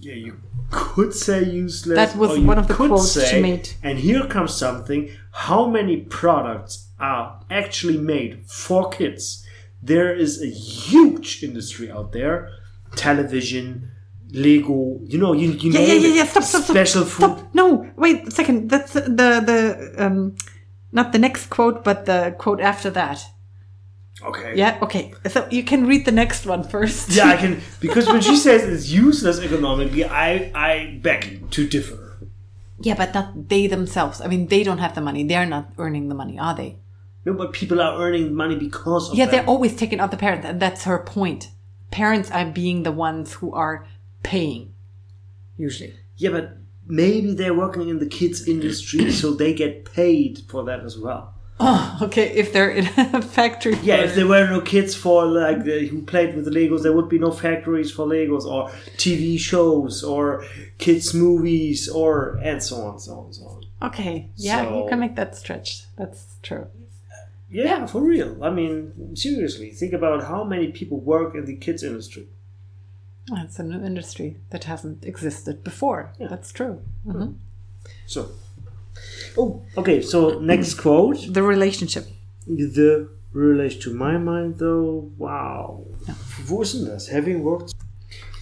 [0.01, 1.96] Yeah, you could say useless.
[1.96, 3.70] That was one of the quotes she made.
[3.83, 5.11] And here comes something.
[5.33, 9.44] How many products are actually made for kids?
[9.83, 12.51] There is a huge industry out there.
[12.96, 13.90] Television,
[14.33, 16.25] Lego, you know, you, you Yeah, yeah, yeah, yeah.
[16.27, 16.75] Stop, stop, stop.
[16.77, 17.37] Special food.
[17.38, 17.55] Stop.
[17.55, 18.69] No, wait a second.
[18.71, 19.01] That's the
[19.51, 20.37] the um,
[20.93, 23.25] not the next quote, but the quote after that.
[24.23, 24.55] Okay.
[24.57, 24.79] Yeah.
[24.83, 25.14] Okay.
[25.29, 27.11] So you can read the next one first.
[27.11, 32.19] Yeah, I can because when she says it's useless economically, I I beg to differ.
[32.81, 34.21] Yeah, but not they themselves.
[34.21, 35.25] I mean, they don't have the money.
[35.25, 36.79] They're not earning the money, are they?
[37.25, 39.33] No, but people are earning money because of Yeah, them.
[39.33, 41.51] they're always taking out the parents, and that's her point.
[41.91, 43.87] Parents are being the ones who are
[44.22, 44.74] paying,
[45.57, 45.94] usually.
[46.16, 50.81] Yeah, but maybe they're working in the kids industry, so they get paid for that
[50.81, 51.35] as well.
[51.61, 52.28] Oh, okay.
[52.35, 53.76] If they're in a factory.
[53.83, 56.92] Yeah, if there were no kids for like the, who played with the Legos, there
[56.92, 60.44] would be no factories for Legos or TV shows or
[60.78, 63.88] kids movies or and so on, so on, so on.
[63.88, 64.31] Okay.
[64.37, 65.85] Yeah, you can make that stretch.
[65.96, 66.68] That's true.
[67.50, 68.44] Yeah, for real.
[68.44, 72.28] I mean, seriously, think about how many people work in the kids industry.
[73.31, 76.12] That's a new industry that hasn't existed before.
[76.19, 76.81] That's true.
[77.07, 77.35] Mhm.
[78.07, 78.31] So,
[79.37, 80.01] oh, okay.
[80.03, 81.33] So next quote.
[81.33, 82.07] The relationship.
[82.47, 85.85] The relation to my mind, though, wow.
[86.47, 87.09] Wo ist denn das?
[87.09, 87.75] Having worked.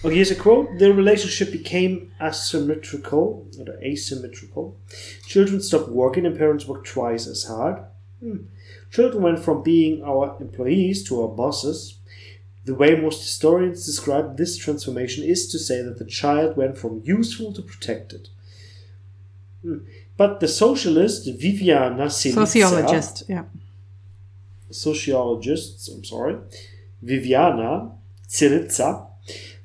[0.05, 0.77] Okay, here's a quote.
[0.79, 4.77] The relationship became asymmetrical or asymmetrical.
[5.25, 7.79] Children stopped working and parents worked twice as hard.
[8.21, 8.45] Hmm.
[8.91, 11.96] Children went from being our employees to our bosses.
[12.67, 17.01] The way most historians describe this transformation is to say that the child went from
[17.05, 18.27] useful to protected.
[19.61, 19.77] Hmm.
[20.17, 23.23] But the socialist Viviana Zelizer, Sociologist.
[23.29, 23.45] Yeah.
[24.69, 26.35] sociologists, I'm sorry,
[27.01, 27.91] Viviana
[28.27, 29.07] Zelizer,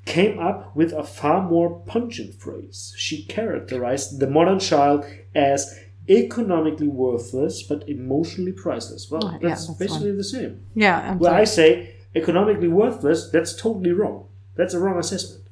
[0.05, 2.95] came up with a far more pungent phrase.
[2.97, 5.77] She characterized the modern child as
[6.09, 9.11] economically worthless but emotionally priceless.
[9.11, 10.65] Well, Oh, yeah, that's, that's basically the same.
[10.75, 11.11] Yeah.
[11.11, 11.43] I'm Where sorry.
[11.43, 14.27] I say economically worthless, that's totally wrong.
[14.55, 15.45] That's a wrong assessment.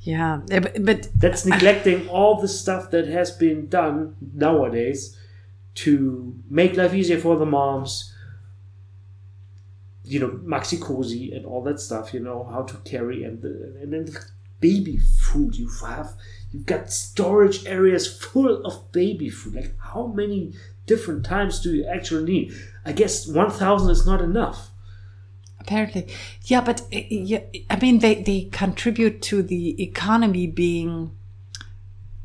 [0.00, 0.40] yeah.
[0.50, 5.16] eh, But, but That's neglecting all the stuff that has been done nowadays
[5.76, 8.14] to make life easier for the moms.
[10.04, 12.14] You know, Maxi-Cosi and all that stuff.
[12.14, 14.18] You know how to carry and the, and then the
[14.60, 16.12] baby food you have.
[16.50, 19.54] You've got storage areas full of baby food.
[19.54, 20.54] Like how many
[20.86, 22.54] different times do you actually need?
[22.86, 24.70] I guess one thousand is not enough.
[25.72, 26.06] Apparently,
[26.44, 26.60] yeah.
[26.62, 31.12] But eh, yeah, I mean, they they contribute to the economy being.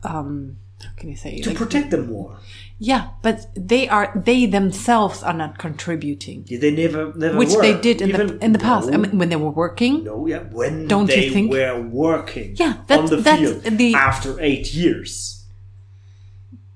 [0.03, 1.39] Um, how can you say?
[1.41, 2.37] To Like- protect them more.
[2.79, 7.61] yeah, but they are they themselves are not contributing, Yeah, they never, never which were.
[7.61, 8.89] they did in Even- the in the past.
[8.93, 10.03] I mean, when they were working.
[10.03, 13.93] No, yeah, when Don't you they think- were working Yeah, on the that's field the-
[13.95, 15.45] after eight years.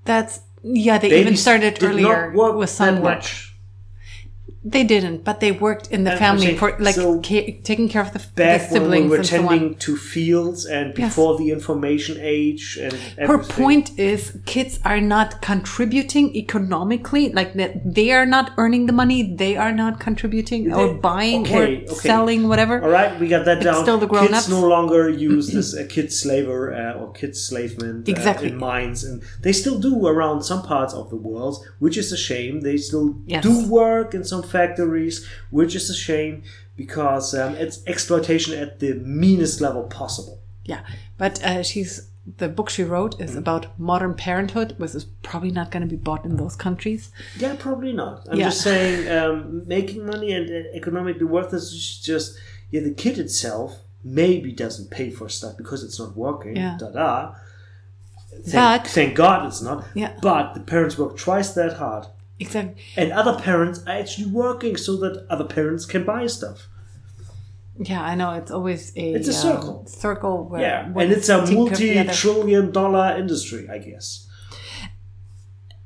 [0.06, 0.98] That's yeah.
[1.00, 3.04] They, They even started earlier with some work.
[3.16, 3.28] much.
[4.64, 8.02] They didn't, but they worked in the That's family for like So, ca- taking care
[8.02, 9.76] of the, the Back when we siblings were and so tending on.
[9.76, 11.10] to fields and Yes.
[11.10, 17.32] before the information age and Her point is, kids are not contributing economically.
[17.32, 19.36] Like that, they are not earning the money.
[19.36, 22.08] They are not contributing or They- buying okay, or okay.
[22.10, 22.82] selling whatever.
[22.84, 23.82] All right, we got that down.
[23.84, 24.48] still the grown-ups.
[24.48, 28.50] Kids no longer use this uh, kid slaver uh, or kid slavement uh, Exactly.
[28.50, 32.18] in mines, and they still do around some parts of the world, which is a
[32.18, 32.62] shame.
[32.62, 33.44] They still Yes.
[33.44, 36.44] do work in some factories, which is a shame
[36.76, 40.40] because um, it's exploitation at the meanest level possible.
[40.66, 40.82] Yeah,
[41.18, 45.72] but uh, she's the book she wrote is about modern parenthood, which is probably not
[45.72, 47.10] going to be bought in those countries.
[47.38, 48.28] Yeah, probably not.
[48.30, 48.46] I'm Yeah.
[48.50, 52.38] just saying, um, making money and uh, economically worthless is just
[52.70, 52.82] yeah.
[52.82, 56.58] The kid itself maybe doesn't pay for stuff because it's not working.
[56.58, 56.78] Yeah.
[56.80, 57.36] Da da.
[58.46, 59.86] Thank, But- thank God it's not.
[59.96, 60.14] Yeah.
[60.22, 62.08] But the parents work twice that hard,
[62.40, 62.76] Exactly.
[62.96, 66.68] and other parents are actually working so that other parents can buy stuff.
[67.80, 68.32] Yeah, I know.
[68.32, 69.86] It's always a It's a um, circle.
[69.88, 72.06] circle where Yeah, and it's a is taking care of the other.
[72.06, 74.28] multi-trillion-dollar industry, I guess.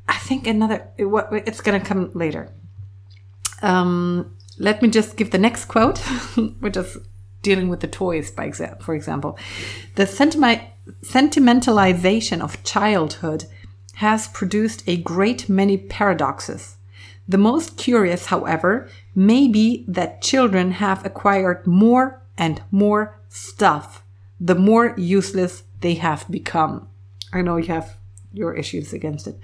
[0.07, 0.87] I think another.
[0.99, 2.53] what It's going to come later.
[3.61, 5.97] Um, let me just give the next quote,
[6.59, 6.97] which is
[7.41, 8.83] dealing with the toys, by example.
[8.85, 9.37] For example,
[9.95, 10.61] the sentiment,
[11.03, 13.45] sentimentalization of childhood
[14.01, 16.77] has produced a great many paradoxes.
[17.27, 24.03] The most curious, however, may be that children have acquired more and more stuff
[24.39, 26.87] the more useless they have become.
[27.31, 27.97] I know you have
[28.33, 29.37] your issues against it.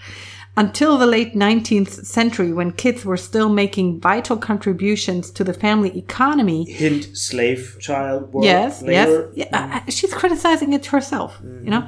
[0.56, 5.96] Until the late 19th century, when kids were still making vital contributions to the family
[5.96, 8.44] economy, Hint slave child work.
[8.44, 9.30] yes, labor.
[9.36, 11.38] yes, yeah, uh, she's criticizing it herself.
[11.44, 11.88] You know,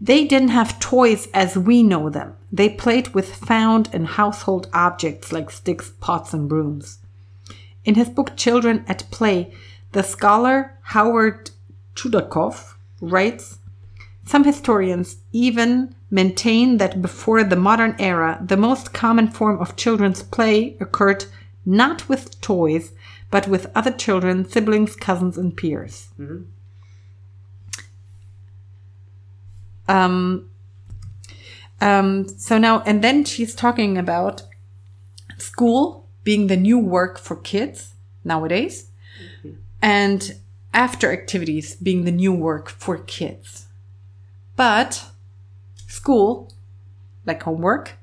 [0.00, 2.34] they didn't have toys as we know them.
[2.50, 6.98] They played with found and household objects like sticks, pots, and brooms.
[7.84, 9.52] In his book Children at Play,
[9.92, 11.50] the scholar Howard
[11.94, 13.58] Chudacoff writes
[14.24, 20.22] Some historians even maintain that before the modern era, the most common form of children's
[20.22, 21.26] play occurred
[21.66, 22.92] not with toys,
[23.30, 26.08] but with other children, siblings, cousins, and peers.
[26.18, 26.44] Mm-hmm.
[29.90, 30.48] Um,
[31.80, 34.42] um, so now, and then she's talking about
[35.38, 38.90] school being the new work for kids nowadays,
[39.82, 40.36] and
[40.72, 43.66] after activities being the new work for kids.
[44.54, 45.06] But
[45.88, 46.52] school,
[47.26, 47.96] like homework,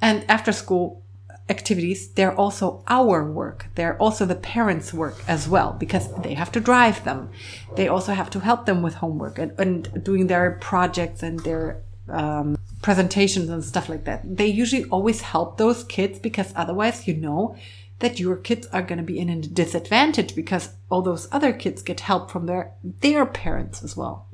[0.00, 1.02] and after school
[1.48, 3.66] activities, they're also our work.
[3.74, 7.30] They're also the parents' work as well because they have to drive them.
[7.76, 11.82] They also have to help them with homework and, and doing their projects and their
[12.08, 14.36] um, presentations and stuff like that.
[14.36, 17.56] They usually always help those kids because otherwise, you know,
[18.00, 21.82] that your kids are going to be in a disadvantage because all those other kids
[21.82, 24.26] get help from their their parents as well.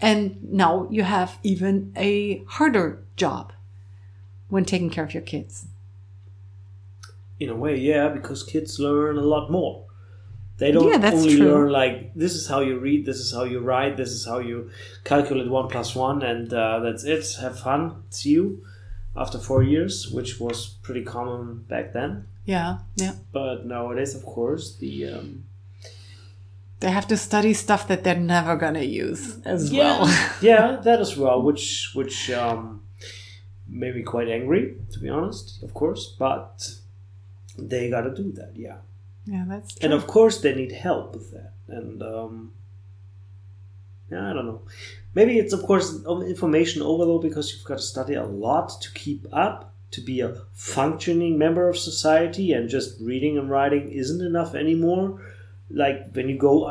[0.00, 3.52] And now you have even a harder job
[4.48, 5.66] when taking care of your kids.
[7.44, 9.84] In a way, yeah, because kids learn a lot more.
[10.58, 11.46] They don't Yeah, that's only true.
[11.50, 14.38] learn like this is how you read, this is how you write, this is how
[14.38, 14.70] you
[15.12, 17.24] calculate one plus one, and uh, that's it.
[17.40, 17.80] Have fun.
[18.10, 18.64] See you
[19.16, 22.26] after four years, which was pretty common back then.
[22.46, 23.14] Yeah, yeah.
[23.32, 25.44] But nowadays, of course, the um,
[26.80, 30.30] They have to study stuff that they're never to use as yeah, well.
[30.40, 32.82] yeah, that as well, which which um,
[33.66, 35.62] made me quite angry, to be honest.
[35.62, 36.54] Of course, but
[37.58, 38.76] they got to do that, yeah.
[39.26, 39.84] yeah, that's true.
[39.84, 42.52] and of course they need help with that and um
[44.10, 44.60] yeah i don't know
[45.14, 45.86] maybe it's of course
[46.26, 50.34] information overload because you've got to study a lot to keep up to be a
[50.52, 55.22] functioning member of society and just reading and writing isn't enough anymore
[55.70, 56.68] like when you go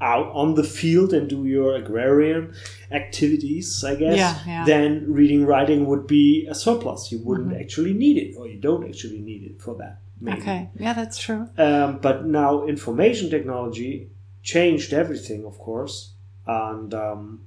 [0.00, 2.52] out on the field and do your agrarian
[2.90, 4.64] activities i guess Yeah, yeah.
[4.64, 7.60] then reading writing would be a surplus you wouldn't Mm-hmm.
[7.60, 10.40] actually need it or you don't actually need it for that maybe.
[10.40, 11.48] Okay, yeah, that's true.
[11.58, 14.08] Um, but now information technology
[14.42, 16.12] changed everything, of course,
[16.46, 17.40] and um,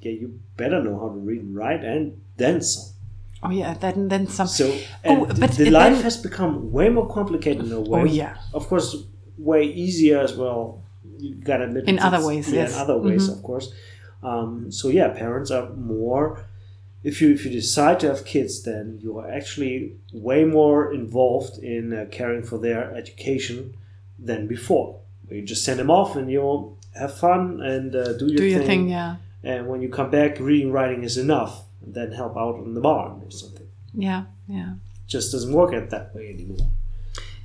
[0.00, 2.92] yeah, you better know how to read and write, and then some.
[3.44, 4.46] Oh yeah, then then some.
[4.46, 4.72] So,
[5.04, 8.00] Oh, but the then- life has become way more complicated in a way.
[8.00, 8.36] Oh, yeah.
[8.54, 8.94] of course,
[9.38, 10.82] way easier as well.
[11.18, 12.70] You gotta admit In other ways, yeah, yes.
[12.72, 12.78] Mm-hmm.
[12.78, 13.72] in other ways, of course.
[14.22, 16.44] Um, so yeah, parents are more.
[17.04, 21.58] If you if you decide to have kids, then you are actually way more involved
[21.58, 23.74] in uh, caring for their education
[24.18, 25.00] than before.
[25.30, 28.58] You just send them off and you have fun and uh, do your do your
[28.60, 28.66] thing.
[28.66, 31.64] thing, yeah, And when you come back, reading writing is enough.
[31.84, 33.66] And then help out on the barn or something.
[33.92, 34.74] yeah, yeah,
[35.08, 36.68] Just doesn't work out that way anymore.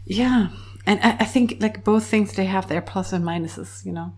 [0.06, 0.50] yeah.
[0.86, 3.84] And I, I think like both things, they have their plus and minuses.
[3.86, 4.14] You know.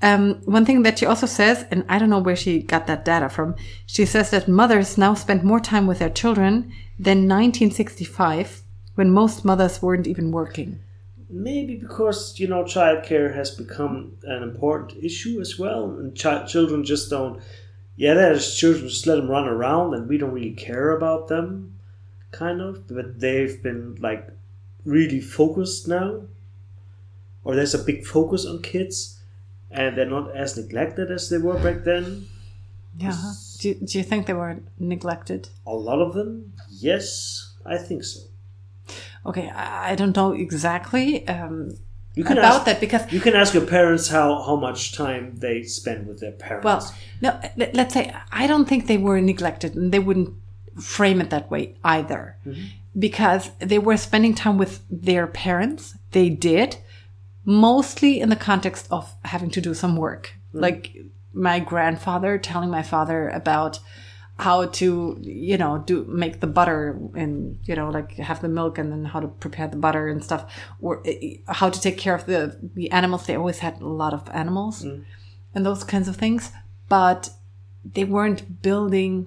[0.00, 3.04] Um, one thing that she also says, and I don't know where she got that
[3.04, 3.56] data from,
[3.86, 8.62] she says that mothers now spend more time with their children than 1965,
[8.94, 10.80] when most mothers weren't even working.
[11.30, 16.84] Maybe because you know childcare has become an important issue as well, and chi- children
[16.84, 17.40] just don't.
[17.96, 21.78] Yeah, there's children just let them run around, and we don't really care about them,
[22.30, 22.88] kind of.
[22.88, 24.26] But they've been like
[24.86, 26.22] really focused now,
[27.44, 29.17] or there's a big focus on kids,
[29.70, 32.26] and they're not as neglected as they were back then.
[32.98, 33.16] Yeah.
[33.60, 35.48] Do, you- do you think they were neglected?
[35.66, 38.20] A lot of them, yes, I think so.
[39.26, 41.76] Okay, I, I don't know exactly um,
[42.14, 45.36] You can about ask, that because You can ask your parents how how much time
[45.36, 46.64] they spend with their parents.
[46.64, 50.34] Well, no, let- let's say I don't think they were neglected and they wouldn't
[50.80, 52.36] frame it that way either.
[52.98, 55.94] Because they were spending time with their parents.
[56.12, 56.78] They did,
[57.48, 60.34] mostly in the context of having to do some work.
[60.54, 60.60] Mm.
[60.60, 60.94] Like
[61.32, 63.80] my grandfather telling my father about
[64.38, 68.76] how to, you know, do make the butter and, you know, like have the milk
[68.76, 70.44] and then how to prepare the butter and stuff,
[70.82, 73.24] or uh, how to take care of the, the animals.
[73.24, 75.02] They always had a lot of animals mm.
[75.54, 76.52] and those kinds of things,
[76.90, 77.30] but
[77.82, 79.26] they weren't building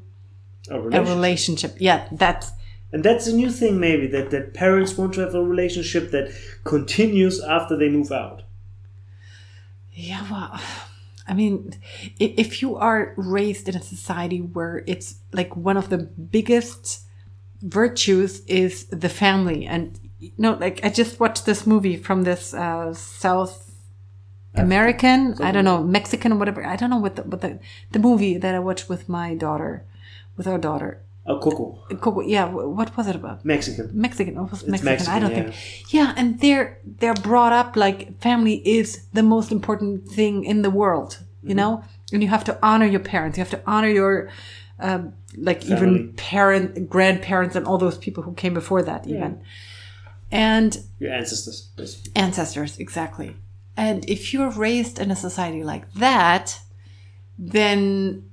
[0.70, 1.16] a a relationship.
[1.16, 1.76] relationship.
[1.80, 2.52] Yeah, that's
[2.94, 6.34] And that's a new thing, maybe that, that parents want to have a relationship that
[6.66, 8.44] continues after they move out.
[9.94, 10.26] yeah.
[10.32, 10.60] Well,
[11.28, 11.74] I mean,
[12.20, 17.02] i- if you are raised in a society where it's like one of the biggest
[17.62, 22.54] virtues is the family, and you know, like I just watched this movie from this
[22.54, 23.72] uh, South
[24.56, 26.66] American, I don't know, Mexican or whatever.
[26.66, 27.60] I don't know what the what the
[27.92, 29.86] the movie that I watched with my daughter,
[30.38, 31.02] with our daughter.
[31.40, 31.80] Coco.
[32.00, 33.44] Coco- Yeah, what was it about?
[33.46, 33.90] Mexican.
[33.94, 34.36] Mexican.
[34.36, 34.72] Mexican.
[34.72, 35.44] Mexican, I don't yeah.
[35.52, 35.94] think.
[35.94, 40.70] Yeah, and they're they're brought up like family is the most important thing in the
[40.70, 41.12] world.
[41.20, 41.50] Mm-hmm.
[41.50, 43.38] You know, and you have to honor your parents.
[43.38, 44.30] You have to honor your,
[44.80, 45.76] um, like Family.
[45.76, 49.42] even parent, grandparents, and all those people who came before that, even.
[50.32, 52.12] And Your ancestors, basically.
[52.16, 53.36] ancestors exactly
[53.76, 56.60] and if you're raised in a society like that
[57.38, 58.24] then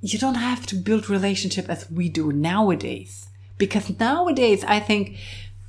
[0.00, 3.28] you don't have to build relationship as we do nowadays.
[3.58, 5.16] Because nowadays i think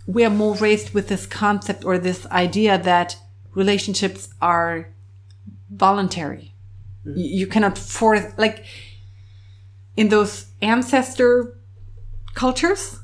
[0.05, 3.17] we are more raised with this concept or this idea that
[3.53, 4.89] relationships are
[5.69, 6.53] voluntary.
[7.05, 8.65] Y- you cannot force like
[9.95, 11.57] in those ancestor
[12.33, 12.99] cultures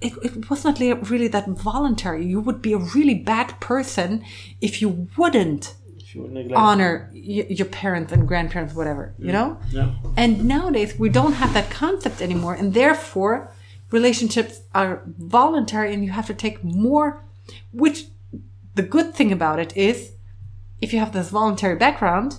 [0.00, 0.78] it, it was not
[1.10, 2.26] really that voluntary.
[2.26, 4.22] You would be a really bad person
[4.60, 5.74] if you wouldn't
[6.14, 6.56] you neglect.
[6.56, 9.90] honor y- your parents and grandparents whatever you know Yeah.
[10.16, 13.50] and nowadays we don't have that concept anymore and therefore
[13.90, 17.22] relationships are voluntary and you have to take more
[17.72, 18.06] which
[18.74, 20.12] the good thing about it is
[20.80, 22.30] if you have this voluntary background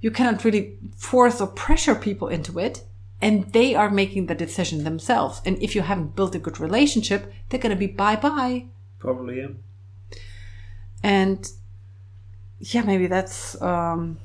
[0.00, 2.84] you cannot really force or pressure people into it
[3.20, 7.32] and they are making the decision themselves and if you haven't built a good relationship
[7.48, 8.64] they're going to be bye bye
[9.00, 9.48] Probably, yeah.
[11.02, 11.50] and
[12.58, 14.18] yeah maybe that's um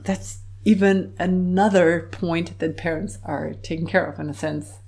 [0.00, 4.78] that's even another point that parents are taking care of in a sense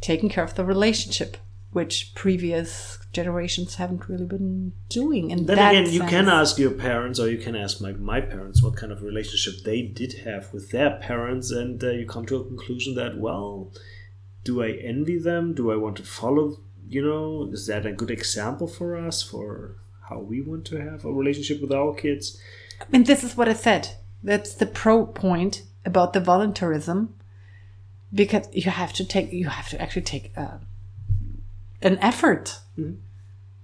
[0.00, 1.36] taking care of the relationship
[1.72, 6.72] which previous generations haven't really been doing in Then that again, you can ask your
[6.72, 10.52] parents, or you can ask my, my parents, what kind of relationship they did have
[10.52, 13.72] with their parents, and uh, you come to a conclusion that, well,
[14.42, 15.54] do I envy them?
[15.54, 16.58] Do I want to follow?
[16.88, 19.76] You know, is that a good example for us for
[20.10, 22.38] how we want to have a relationship with our kids?
[22.80, 23.96] I mean, this is what i said.
[24.22, 27.14] That's the pro point about the voluntarism
[28.12, 30.58] because you have to take you have to actually take uh,
[31.80, 32.58] an effort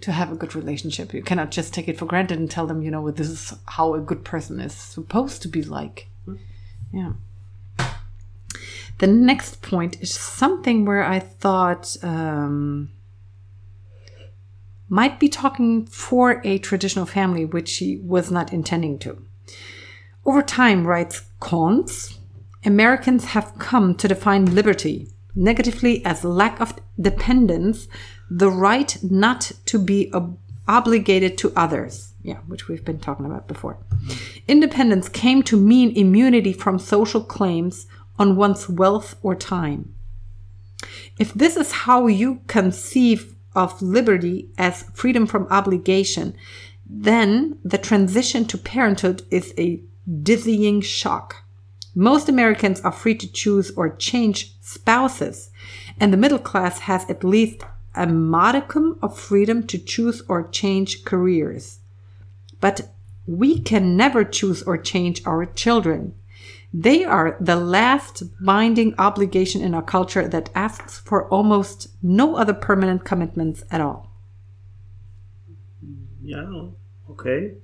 [0.01, 1.13] to have a good relationship.
[1.13, 3.95] You cannot just take it for granted and tell them you know this is how
[3.95, 6.09] a good person is supposed to be like.
[6.93, 7.13] Yeah.
[8.99, 12.91] The next point is something where i thought um,
[14.89, 19.27] might be talking for a traditional family which she was not intending to
[20.27, 22.19] over time, writes Coontz,
[22.65, 27.87] Americans have come to define liberty negatively as lack of dependence,
[28.29, 32.15] the right not to be ob- obligated to others.
[32.23, 33.79] Yeah, which we've been talking about before.
[34.49, 37.87] Independence came to mean immunity from social claims
[38.19, 39.95] on one's wealth or time.
[41.21, 46.37] If this is how you conceive of liberty as freedom from obligation,
[46.89, 49.83] then the transition to parenthood is a
[50.23, 51.43] dizzying shock.
[51.95, 55.51] Most Americans are free to choose or change spouses,
[55.99, 57.63] and the middle class has at least
[57.95, 61.81] a modicum of freedom to choose or change careers.
[62.61, 62.93] But
[63.27, 66.15] we can never choose or change our children.
[66.73, 72.53] They are the last binding obligation in our culture that asks for almost no other
[72.53, 74.11] permanent commitments at all.
[76.23, 76.69] Yeah,
[77.11, 77.55] okay.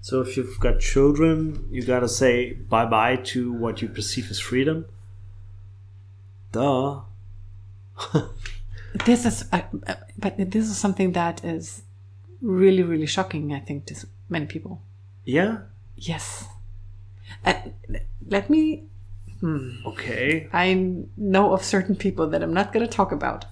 [0.00, 4.38] So if you've got children, you gotta say bye bye to what you perceive as
[4.38, 4.86] freedom.
[6.52, 7.00] Duh.
[9.04, 11.82] This is, uh, uh, but this is something that is
[12.40, 13.52] really, really shocking.
[13.52, 14.80] I think to many people.
[15.24, 15.58] Yeah.
[15.94, 16.46] Yes.
[17.44, 17.54] Uh,
[18.28, 18.84] let me.
[19.86, 20.48] Okay.
[20.52, 20.74] I
[21.16, 23.44] know of certain people that I'm not going to talk about.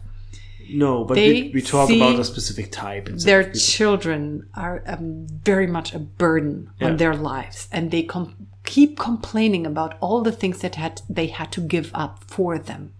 [0.69, 3.07] No, but They we, we talk about a specific type.
[3.07, 6.89] Their children are um, very much a burden Yeah.
[6.89, 11.29] on their lives, and they com- keep complaining about all the things that had they
[11.29, 12.93] had to give up for them.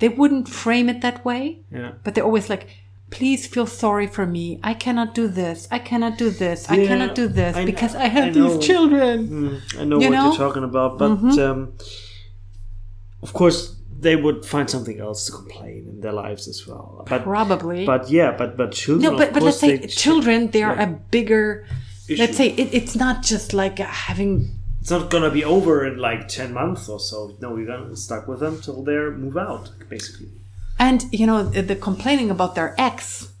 [0.00, 1.92] They wouldn't frame it that way, yeah.
[2.02, 2.66] but they're always like,
[3.10, 4.60] "Please feel sorry for me.
[4.62, 5.66] I cannot do this.
[5.70, 6.68] I cannot do this.
[6.70, 10.08] I cannot do this I because I have I these children." Mm, I know You
[10.10, 10.24] what know?
[10.26, 11.72] you're talking about, but um,
[13.22, 17.04] of course they would find something else to complain in their lives as well.
[17.08, 17.84] But Probably.
[17.84, 19.12] but yeah, but but children.
[19.12, 20.84] no, but, but let's say they- children, they are yeah.
[20.84, 21.66] a bigger.
[22.08, 22.22] Issue.
[22.22, 26.28] Let's say it, it's not just like having it's not gonna be over in like
[26.28, 27.36] ten months or so.
[27.40, 30.28] No, we're gonna stuck with them till they move out, basically.
[30.78, 33.32] And you know, the the complaining about their ex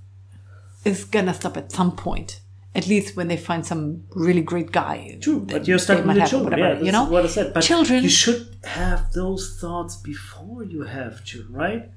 [0.84, 2.40] is gonna stop at some point.
[2.74, 5.18] At least when they find some really great guy.
[5.20, 6.60] True, but you're stuck with have, children.
[6.60, 7.04] whatever, yeah, you know?
[7.04, 7.52] what I said.
[7.54, 11.90] But Children- you should have those thoughts before you have children, right?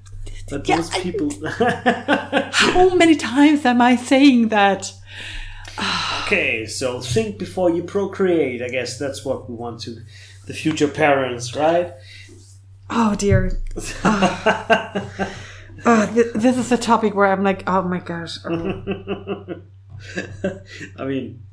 [0.49, 1.29] But Yeah, I- people.
[2.51, 4.91] How many times am I saying that?
[6.23, 8.61] okay, so think before you procreate.
[8.61, 9.97] I guess that's what we want to
[10.47, 11.93] the future parents, right?
[12.93, 13.51] Oh dear.
[15.83, 18.37] Oh, th- this is a topic where I'm like, oh my gosh.
[18.45, 19.61] Oh.
[20.97, 21.43] I mean,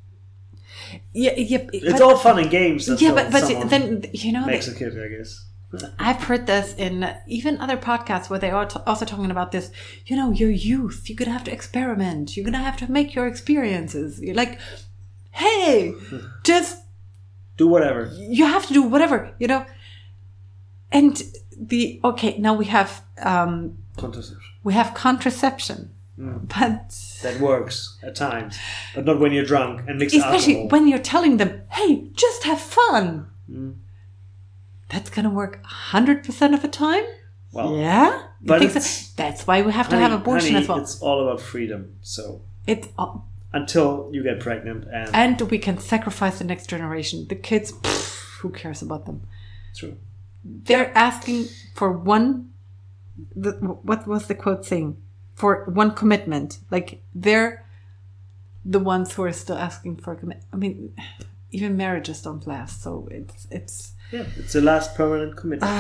[1.13, 1.67] Yeah, yeah.
[1.73, 2.89] it's but, all fun and games.
[3.01, 5.45] yeah, but but then you know makes a kid, I guess.
[5.99, 9.71] I've heard this in even other podcasts where they are t- also talking about this.
[10.07, 11.09] You know, your youth.
[11.09, 12.37] You're gonna have to experiment.
[12.37, 14.19] You're gonna have to make your experiences.
[14.21, 14.59] You're like,
[15.31, 15.93] hey,
[16.45, 16.83] just
[17.59, 18.11] Do whatever.
[18.17, 19.33] you have to do whatever.
[19.39, 19.67] You know.
[20.91, 21.23] And
[21.57, 24.53] the okay now we have um Contraception.
[24.65, 28.57] we have contraception, but That works at times,
[28.95, 30.69] but not when you're drunk and mix especially alcohol.
[30.71, 33.27] when you're telling them, "Hey, just have fun."
[34.89, 37.05] That's gonna work hundred percent of the time.
[37.53, 38.67] well, Yeah, But so?
[38.69, 40.79] it's- that's why we have to have abortion honey, as well.
[40.79, 41.95] It's all about freedom.
[42.03, 43.07] So It's uh,
[43.53, 47.27] until you get pregnant and, and we can sacrifice the next generation.
[47.29, 49.23] The kids, pff, who cares about them?
[49.75, 49.97] true.
[50.65, 52.51] They're asking for one.
[53.35, 53.53] The,
[53.89, 54.97] what was the quote saying?
[55.35, 56.59] For one commitment.
[56.71, 57.65] Like they're
[58.65, 60.43] the ones who are still asking for a commit.
[60.53, 60.95] I mean,
[61.51, 62.83] even marriages don't last.
[62.83, 65.71] So it's it's Yeah, it's the last permanent commitment.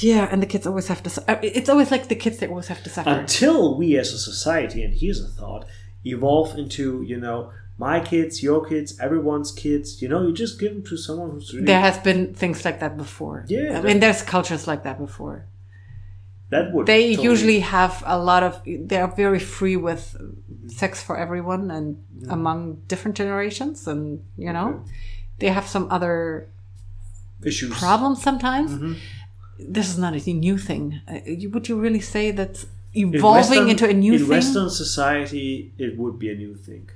[0.00, 1.10] yeah, and the kids always have to.
[1.10, 3.10] su- uh, It's always like the kids they always have to suffer.
[3.10, 5.66] until we as a society, and here's a thought,
[6.04, 10.72] evolve into, you know, my kids, your kids, everyone's kids, you know, you just give
[10.72, 13.44] them to someone who's really, there has been things like that before.
[13.48, 15.46] Yeah, I mean, there's cultures like that before.
[16.50, 18.52] that would They totally- usually have a lot of.
[18.64, 20.02] They are very free with
[20.68, 21.96] sex for everyone and
[22.28, 24.02] among different generations, and
[24.36, 24.84] you know,
[25.40, 26.46] they have some other
[27.42, 27.72] issues.
[27.86, 28.70] problems sometimes.
[28.72, 28.92] Mm-hmm.
[29.76, 31.00] This is not a new thing.
[31.08, 31.18] Uh,
[31.52, 34.28] would you really say that's In evolving Western- into a new in thing?
[34.28, 36.88] Western society, it would be a new thing.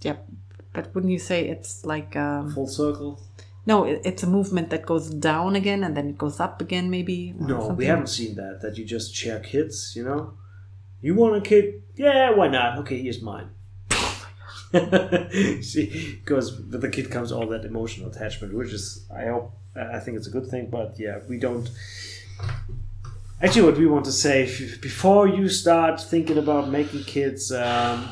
[0.00, 0.28] Yep.
[0.72, 3.20] But wouldn't you say it's like um, Full circle?
[3.66, 3.84] no?
[3.84, 7.34] It's a movement that goes down again and then it goes up again, maybe.
[7.38, 8.60] No, we haven't seen that.
[8.62, 10.34] That you just share kids, you know.
[11.00, 11.82] You want a kid?
[11.96, 12.78] Yeah, why not?
[12.78, 13.50] Okay, here's mine.
[15.62, 20.16] See, because the kid comes all that emotional attachment, which is I hope I think
[20.16, 20.68] it's a good thing.
[20.70, 21.68] But yeah, we don't.
[23.42, 24.44] Actually, what we want to say
[24.80, 28.08] before you start thinking about making kids, um,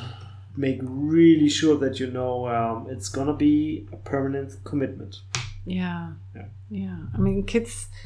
[0.56, 5.20] make really sure that you know um, it's gonna be a permanent commitment.
[5.64, 6.12] Yeah.
[6.34, 6.44] Yeah.
[6.70, 6.96] Yeah.
[7.14, 7.88] I mean, kids.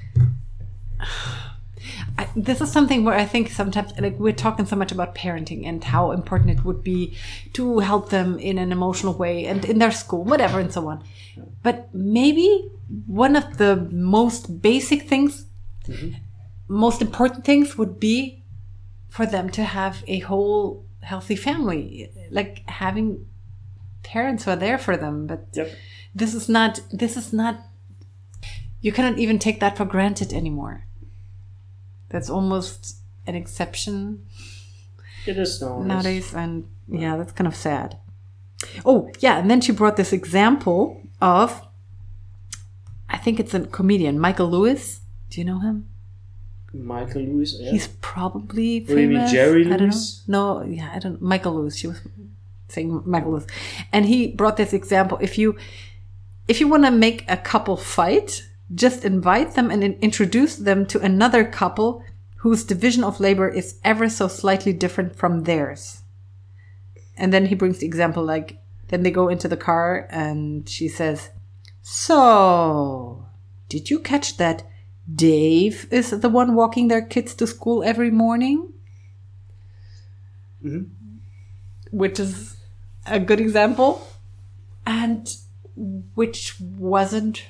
[2.18, 5.66] I, this is something where I think sometimes, like, we're talking so much about parenting
[5.66, 7.14] and how important it would be
[7.52, 11.04] to help them in an emotional way and in their school, whatever, and so on.
[11.62, 12.70] But maybe
[13.06, 15.44] one of the most basic things,
[16.68, 18.42] most important things would be
[19.10, 23.26] for them to have a whole healthy family, like having
[24.02, 25.26] parents who are there for them.
[25.26, 25.68] But Yep.
[26.14, 27.54] this is not this is not
[28.80, 30.84] you cannot even take that for granted anymore.
[32.10, 32.96] That's almost
[33.26, 34.26] an exception.
[35.26, 37.96] It is known as- nowadays and yeah that's kind of sad.
[38.84, 41.62] Oh yeah and then she brought this example of
[43.08, 45.00] i think it's a comedian michael lewis.
[45.30, 45.88] Do you know him
[46.74, 47.56] Michael Lewis.
[47.58, 47.70] Yeah.
[47.70, 50.22] he's probably What do you mean, famous Jerry i don't know Lewis?
[50.26, 52.00] no yeah i don't michael lewis she was
[52.68, 53.46] saying michael lewis
[53.92, 55.56] and he brought this example if you
[56.48, 58.42] if you want to make a couple fight
[58.74, 62.02] just invite them and introduce them to another couple
[62.38, 66.02] whose division of labor is ever so slightly different from theirs
[67.16, 68.58] and then he brings the example like
[68.88, 71.30] then they go into the car and she says
[71.82, 73.26] so
[73.68, 74.64] did you catch that
[75.12, 78.72] dave is the one walking their kids to school every morning
[80.64, 80.88] Mhm.
[81.90, 82.56] which is
[83.06, 84.06] a good example
[84.86, 85.36] and
[86.14, 87.44] which wasn't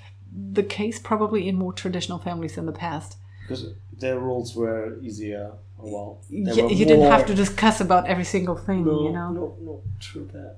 [0.53, 3.67] the case probably in more traditional families in the past because
[4.01, 5.53] their roles were easier.
[5.79, 9.31] Well, they you, you didn't have to discuss about every single thing No, you know
[9.31, 10.57] no, no, true that.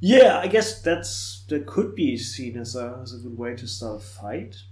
[0.00, 3.66] Yeah, I guess that's that could be seen as a as a good way to
[3.68, 4.62] start a fight,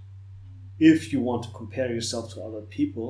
[0.81, 3.09] if you want to compare yourself to other people,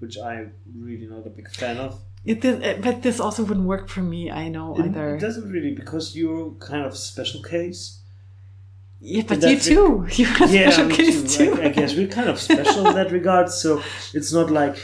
[0.00, 0.52] which I'm
[0.86, 2.00] really not a big fan of.
[2.24, 5.20] It did, uh, but this also wouldn't work for me i know It, either it
[5.26, 7.82] doesn't really because you're kind of special case.
[9.00, 11.54] yeah but you too you're a yeah, special case too.
[11.56, 13.46] too I, I guess we're kind of special in that regard.
[13.62, 14.76] So it's not like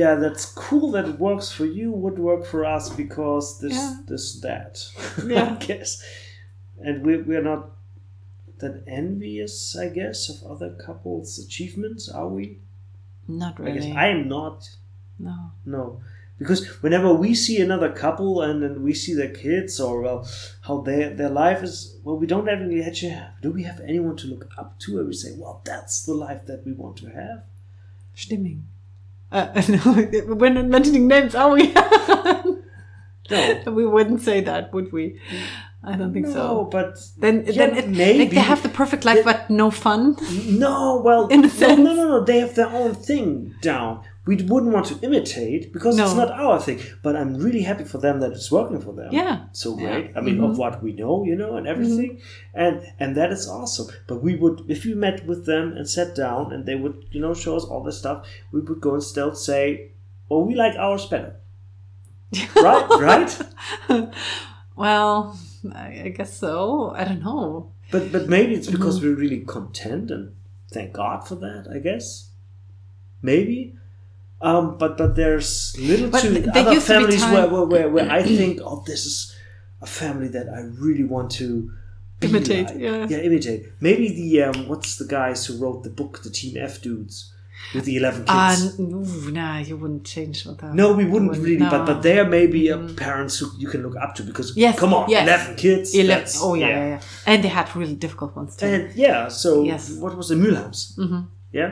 [0.00, 3.96] yeah, that's cool that it works for you, would work for us because this, Yeah.
[4.06, 4.72] this, that.
[5.32, 5.56] Yeah.
[5.58, 5.90] I guess.
[6.86, 7.70] And we, we're not
[8.60, 12.58] that envious, I guess, of other couples' achievements, are we?
[13.26, 13.92] Not I guess really.
[13.96, 14.68] I am not.
[15.18, 15.52] no.
[15.64, 16.00] No.
[16.38, 20.28] Because whenever we see another couple and then we see their kids or well
[20.62, 24.16] how their their life is well we don't have really actually do we have anyone
[24.18, 27.06] to look up to and we say, Well that's the life that we want to
[27.10, 27.42] have?
[28.16, 28.62] Stimming.
[29.32, 31.74] Uh, no, we're not mentioning names, are we?
[33.30, 33.62] No.
[33.72, 35.20] we wouldn't say that, would we?
[35.82, 36.32] I don't think so.
[36.34, 36.64] No, so.
[36.64, 38.18] but Then, Yeah, then it, maybe.
[38.20, 40.16] like they have the perfect life, but no fun.
[40.48, 41.78] No, well, In a no, sense.
[41.80, 42.24] no, no, no.
[42.24, 44.02] They have their own thing down.
[44.26, 46.80] We wouldn't want to imitate because it's not our thing.
[47.02, 49.10] But I'm really happy for them that it's working for them.
[49.12, 49.44] Yeah.
[49.52, 49.76] so Yeah.
[49.76, 50.00] Mm-hmm.
[50.02, 50.16] great.
[50.16, 52.20] I mean, of what we know, you know, and everything,
[52.52, 53.86] and and that is awesome.
[54.08, 57.20] But we would, if we met with them and sat down, and they would, you
[57.22, 59.92] know, show us all this stuff, we would go and still say,
[60.30, 61.36] "Oh, we like ours better."
[62.56, 64.08] right, right.
[64.76, 65.38] Well,
[65.74, 66.92] I, I guess so.
[66.94, 67.72] I don't know.
[67.90, 68.76] But but maybe it's Mm-hmm.
[68.76, 70.34] because we're really content and
[70.72, 71.66] thank God for that.
[71.74, 72.28] I guess
[73.22, 73.74] maybe.
[74.40, 77.88] Um, but but there's little But to th- other to families time- where, where, where
[77.88, 79.34] where I think oh this is
[79.82, 81.72] a family that I really want to
[82.20, 82.78] Imitate, like.
[82.78, 83.06] yeah.
[83.08, 86.80] yeah imitate maybe the um, what's the guys who wrote the book the Team F
[86.82, 87.32] dudes
[87.74, 88.78] with the eleven Uh, kids.
[88.78, 90.74] n- ooh, nah, you wouldn't change with that.
[90.74, 91.84] no, we wouldn't Wouldn't- really, but no.
[91.90, 94.94] but they are maybe uh, parents who you can look up to because Yes, come
[94.94, 95.22] on, yes.
[95.28, 95.94] eleven kids.
[95.94, 98.66] Ele- that's- oh yeah, yeah, yeah, and they had really difficult ones too.
[98.66, 99.90] And yeah, so Yes.
[100.02, 100.96] what was the Mulhams?
[100.96, 101.20] Mm-hmm.
[101.52, 101.70] Yeah,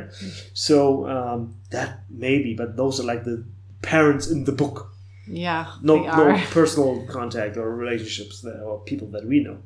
[0.54, 3.44] so um, that maybe, but those are like the
[3.82, 4.92] parents in the book.
[5.28, 9.58] yeah, No, no personal contact or relationships there or people that we know.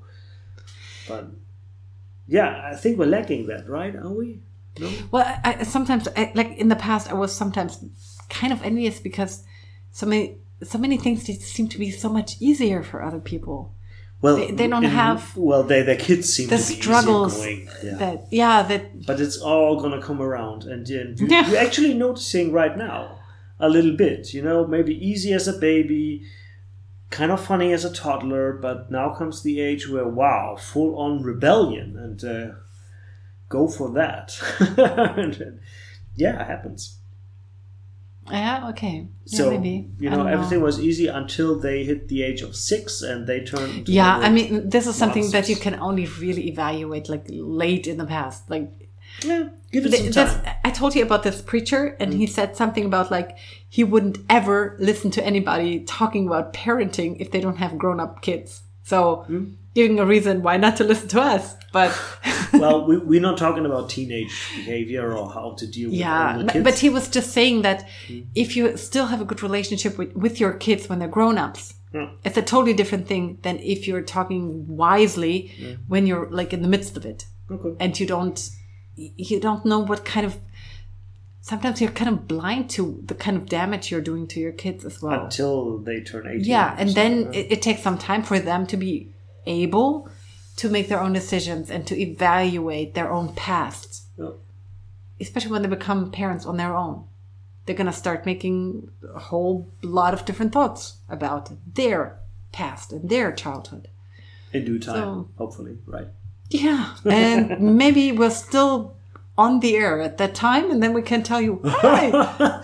[1.09, 1.25] But
[2.27, 3.95] yeah, I think we're lacking that, right?
[3.97, 4.41] Are we?
[4.81, 4.91] No.
[5.11, 7.85] Well, I, I sometimes, I, like in the past, I was sometimes
[8.28, 9.45] kind of envious because
[9.93, 13.74] so many, so many things seem to be so much easier for other people.
[14.22, 17.37] Well, They- they don't in- have Well, they, their kids seem The to be struggles
[17.37, 17.68] going.
[17.83, 17.97] Yeah.
[17.97, 21.49] that, yeah, that but it's all gonna come around, and, and you, Yeah.
[21.49, 23.18] you're actually noticing right now
[23.59, 24.35] a little bit.
[24.35, 26.22] You know, maybe easy as a baby,
[27.11, 31.22] kind of funny as a toddler, but now comes the age where wow, full on
[31.22, 32.55] rebellion, and uh,
[33.51, 34.27] go for that.
[35.19, 35.61] and,
[36.17, 36.97] yeah, it happens.
[38.31, 42.41] yeah, okay, yeah, So maybe you know, everything was easy until they hit the age
[42.43, 43.89] of six, and they turned.
[43.89, 47.97] Yeah, I mean, this is something that you can only really evaluate like late in
[47.99, 48.71] the past, like
[49.25, 50.45] yeah, give it Th- some time.
[50.45, 50.57] Mm.
[50.65, 53.37] I told you about this preacher, and he said something about like
[53.69, 58.23] he wouldn't ever listen to anybody talking about parenting if they don't have grown up
[58.23, 58.63] kids.
[58.85, 59.55] So, Mm.
[59.75, 61.55] Giving a reason why not to listen to us.
[61.73, 61.97] But
[62.53, 66.53] well, we, we're not talking about teenage behavior or how to deal with yeah, but,
[66.53, 66.64] kids.
[66.64, 68.27] but he was just saying that Mm.
[68.35, 71.75] if you still have a good relationship with, with your kids when they're grown ups,
[71.95, 72.11] Yeah.
[72.25, 76.68] it's a totally different thing than if you're talking wisely when you're like in the
[76.68, 77.27] midst of it.
[77.51, 77.75] Okay.
[77.81, 78.51] and you don't
[78.97, 80.39] you don't know what kind of
[81.41, 84.85] sometimes you're kind of blind to the kind of damage you're doing to your kids
[84.85, 86.45] as well until they turn 18.
[86.45, 89.12] yeah and then it, it takes some time for them to be
[89.47, 90.09] able
[90.57, 94.30] to make their own decisions and to evaluate their own past yeah.
[95.20, 97.05] especially when they become parents on their own
[97.66, 102.18] they're going to start making a whole lot of different thoughts about their
[102.53, 103.88] past and their childhood
[104.53, 106.09] in due time, So- hopefully, right?
[106.49, 108.97] Yeah, and maybe we're still
[109.38, 112.11] on the air at that time, and then we can tell you, hi,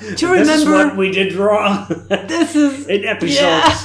[0.16, 1.86] do you remember what we did wrong.
[2.08, 3.78] this is in episode Yeah.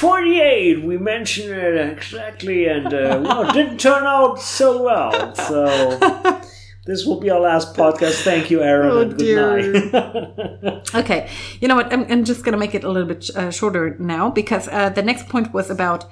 [0.00, 5.34] 48, we mentioned it exactly, and uh, well, it didn't turn out so well.
[5.34, 6.42] So
[6.86, 8.22] this will be our last podcast.
[8.22, 10.82] Thank you, Aaron, Oh, and good night.
[10.94, 11.30] okay.
[11.60, 11.90] You know what?
[11.90, 15.02] I'm, I'm just gonna make it a little bit uh, shorter now because uh, the
[15.02, 16.04] next point was about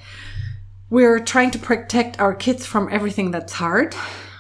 [0.89, 3.95] we're trying to protect our kids from everything that's hard,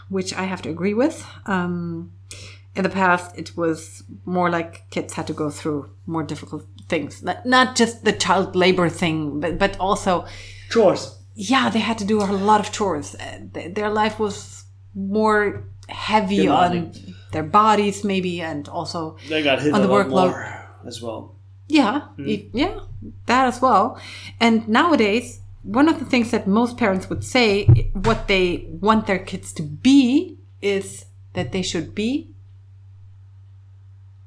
[0.08, 1.26] which I have to agree with.
[1.44, 2.12] Um,
[2.74, 7.22] in the past, it was more like kids had to go through more difficult things,
[7.44, 10.26] not, just the child labor thing, but but also
[10.70, 11.18] Chores.
[11.34, 13.14] yeah, they had to do a lot of chores.
[13.14, 14.64] Uh, Their life was
[14.94, 16.92] more heavy on
[17.32, 20.32] their bodies, maybe, and also They got hit On the workload.
[20.86, 21.34] as well.
[21.68, 22.80] yeah, e- yeah,
[23.26, 23.98] that as well.
[24.40, 27.64] And nowadays, one of the things that most parents would say,
[27.94, 32.28] what they want their kids to be, is that they should be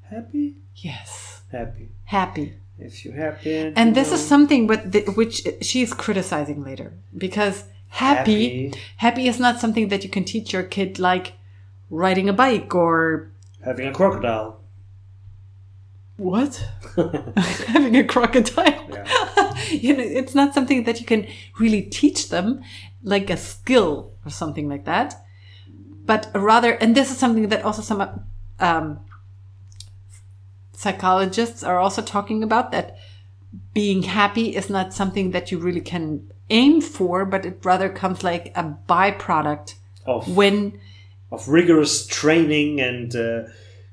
[0.10, 0.56] Happy?
[0.76, 1.90] yes Happy.
[2.06, 2.54] happy.
[2.80, 3.56] If you're happy.
[3.58, 8.68] And you this know, is something with the, which she is criticizing later because happy,
[8.68, 8.80] Happy.
[8.98, 11.34] happy is not something that you can teach your kid like
[11.90, 13.32] riding a bike or
[13.64, 14.60] having a crocodile.
[16.18, 16.68] what?
[17.68, 18.88] Having a crocodile?
[18.92, 19.58] Yeah.
[19.70, 21.28] you know, it's not something that you can
[21.60, 22.62] really teach them
[23.04, 25.16] like a skill or something like that.
[26.06, 28.02] But rather, and this is something that also some
[28.60, 29.00] um,
[30.78, 32.98] psychologists are also talking about that
[33.74, 38.24] being happy is not something that you really can aim for, but it rather comes
[38.24, 39.74] like a byproduct
[40.06, 40.80] Of, when
[41.32, 43.44] of rigorous training and uh,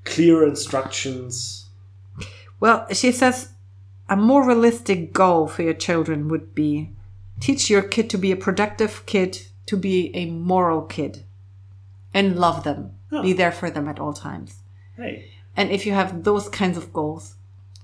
[0.04, 1.70] clear instructions.
[2.60, 3.48] Well, she says
[4.10, 6.90] a more realistic goal for your children would be
[7.40, 11.24] teach your kid to be a productive kid, to be a moral kid,
[12.12, 12.92] and love them.
[13.10, 13.22] Oh.
[13.22, 14.60] Be there for them at all times.
[14.96, 17.36] Hey, And if you have those kinds of goals,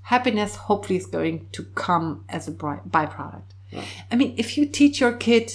[0.03, 3.43] happiness hopefully is going to come as a byproduct.
[4.11, 5.53] I mean, if you teach your kid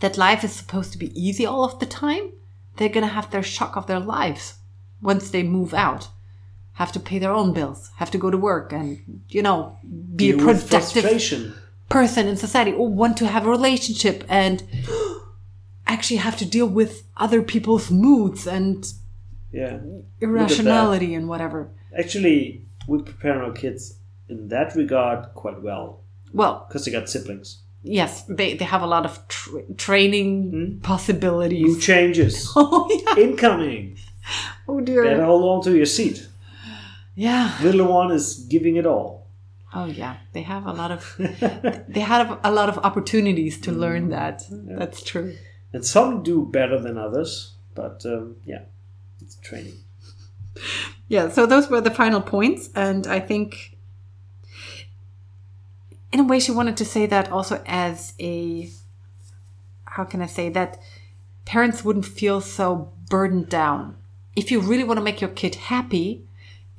[0.00, 2.32] that life is supposed to be easy all of the time,
[2.76, 4.54] they're going to have their shock of their lives
[5.02, 6.08] once they move out.
[6.74, 9.78] Have to pay their own bills, have to go to work, and, you know,
[10.16, 11.54] be a deal with productive
[11.90, 14.64] person in society or want to have a relationship and
[15.86, 18.94] actually have to deal with other people's moods and
[19.52, 19.78] Yeah.
[20.20, 21.68] irrationality and whatever.
[21.96, 23.94] Actually, we prepare our kids
[24.28, 26.00] in that regard quite well
[26.32, 27.58] Well, because they got siblings.
[27.82, 31.84] yes, they, they have a lot of tra- training New possibilities.
[31.84, 33.22] changes Oh, yeah.
[33.24, 33.98] incoming.
[34.68, 35.02] Oh, dear.
[35.04, 36.28] Better hold on to your seat.
[37.14, 37.54] Yeah.
[37.62, 39.26] Little one is giving it all.
[39.74, 40.16] Oh, yeah.
[40.32, 41.14] They have a lot of,
[41.88, 44.42] they have a lot of opportunities to learn that.
[44.50, 45.34] That's true.
[45.74, 48.62] And some do better than others, but um, yeah,
[49.42, 49.74] training.
[51.08, 52.70] Yeah, so those were the final points.
[52.74, 53.76] And I think,
[56.12, 58.70] in a way, she wanted to say that also as a,
[59.84, 60.80] how can I say that
[61.44, 63.96] parents wouldn't feel so burdened down.
[64.34, 66.24] If you really want to make your kid happy,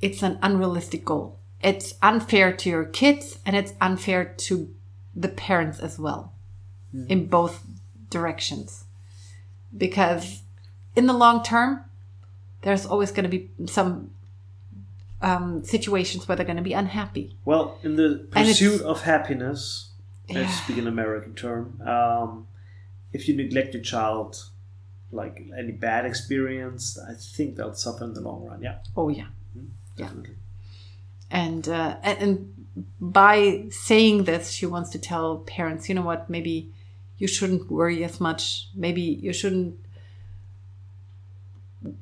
[0.00, 1.38] it's an unrealistic goal.
[1.62, 4.74] It's unfair to your kids and it's unfair to
[5.14, 6.32] the parents as well
[6.90, 7.06] hmm.
[7.08, 7.64] in both
[8.10, 8.84] directions.
[9.76, 10.42] Because
[10.96, 11.84] in the long term,
[12.64, 14.10] there's always going to be some
[15.22, 17.36] um, situations where they're going to be unhappy.
[17.44, 19.90] Well, in the pursuit of happiness,
[20.28, 20.46] Yeah.
[20.46, 22.46] to speak an American term, um,
[23.12, 24.30] if you neglect your child,
[25.12, 28.62] like any bad experience, I think they'll suffer in the long run.
[28.62, 29.28] Yeah, Oh yeah,
[29.96, 30.36] definitely.
[31.30, 32.34] and uh, and, and
[33.00, 36.72] by saying this, she wants to tell parents, you know what, maybe
[37.18, 38.68] you shouldn't worry as much.
[38.74, 39.76] Maybe you shouldn't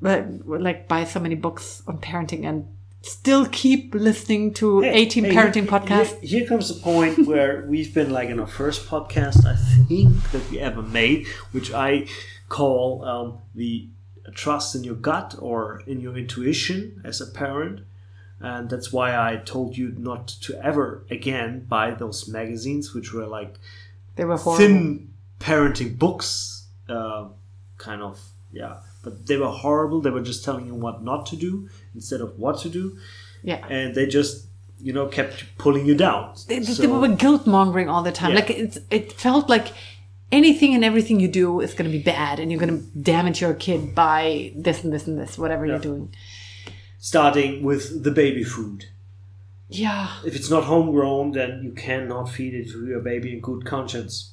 [0.01, 2.65] like buy so many books on parenting and
[3.01, 6.19] still keep listening to Hey, 18 hey, parenting podcasts.
[6.21, 9.55] Here, here comes the point where we've been like in our first podcast, I
[9.87, 12.07] think, that we ever made, which I
[12.49, 13.87] call um, the
[14.33, 17.81] trust in your gut or in your intuition as a parent.
[18.39, 23.25] And that's why I told you not to ever again buy those magazines, which were
[23.27, 23.57] like
[24.15, 24.65] They were horrible.
[24.65, 27.27] thin parenting books, uh,
[27.77, 28.19] kind of,
[28.51, 28.77] yeah.
[29.03, 30.01] But they were horrible.
[30.01, 32.97] They were just telling you what not to do instead of what to do
[33.43, 33.65] Yeah.
[33.69, 34.47] and they just
[34.79, 36.33] you know kept pulling you down.
[36.47, 38.31] they, they were guilt mongering all the time.
[38.31, 38.39] Yeah.
[38.39, 39.67] Like it's, it felt like
[40.31, 43.39] anything and everything you do is going to be bad, and you're going to damage
[43.41, 46.13] your kid by this and this and this, whatever you're doing.
[46.99, 48.85] starting with the baby food.
[49.69, 50.07] Yeah.
[50.25, 54.32] If it's not homegrown, then you cannot feed it to your baby in good conscience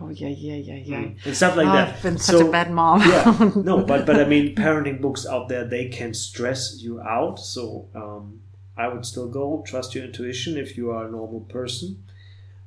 [0.00, 1.08] Oh yeah, yeah, yeah, yeah.
[1.24, 1.96] and stuff like Oh, that.
[1.96, 3.00] I've been such a bad mom.
[3.00, 7.38] yeah, no, but but I mean, parenting books out there they can stress you out.
[7.38, 8.40] So um,
[8.76, 12.04] I would still go trust your intuition if you are a normal person.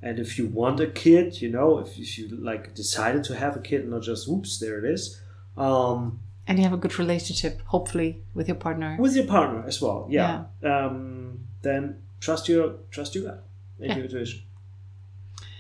[0.02, 3.56] And if you want a kid, you know, if, if you like decided to have
[3.56, 5.22] a kid, not just oops, there it is.
[5.56, 8.98] Um, and you have a good relationship, hopefully, with your partner.
[9.00, 10.08] with your partner as well.
[10.10, 10.44] Yeah.
[10.62, 13.44] Um, then trust your trust your gut
[13.80, 13.96] and Yeah.
[13.96, 14.42] your intuition.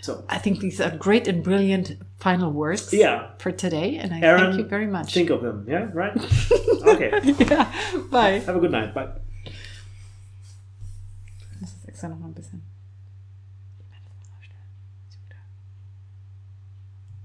[0.03, 4.19] So I think these are great and brilliant final words yeah, for today, and I
[4.19, 5.13] Aaron, thank you very much.
[5.13, 5.65] think of them.
[5.65, 6.11] Yeah, right.
[6.85, 7.21] okay.
[7.23, 7.71] yeah.
[8.11, 8.39] Bye.
[8.39, 8.93] Have a good night.
[8.93, 9.07] Bye.
[11.61, 12.72] Das ist extra noch ein bisschen.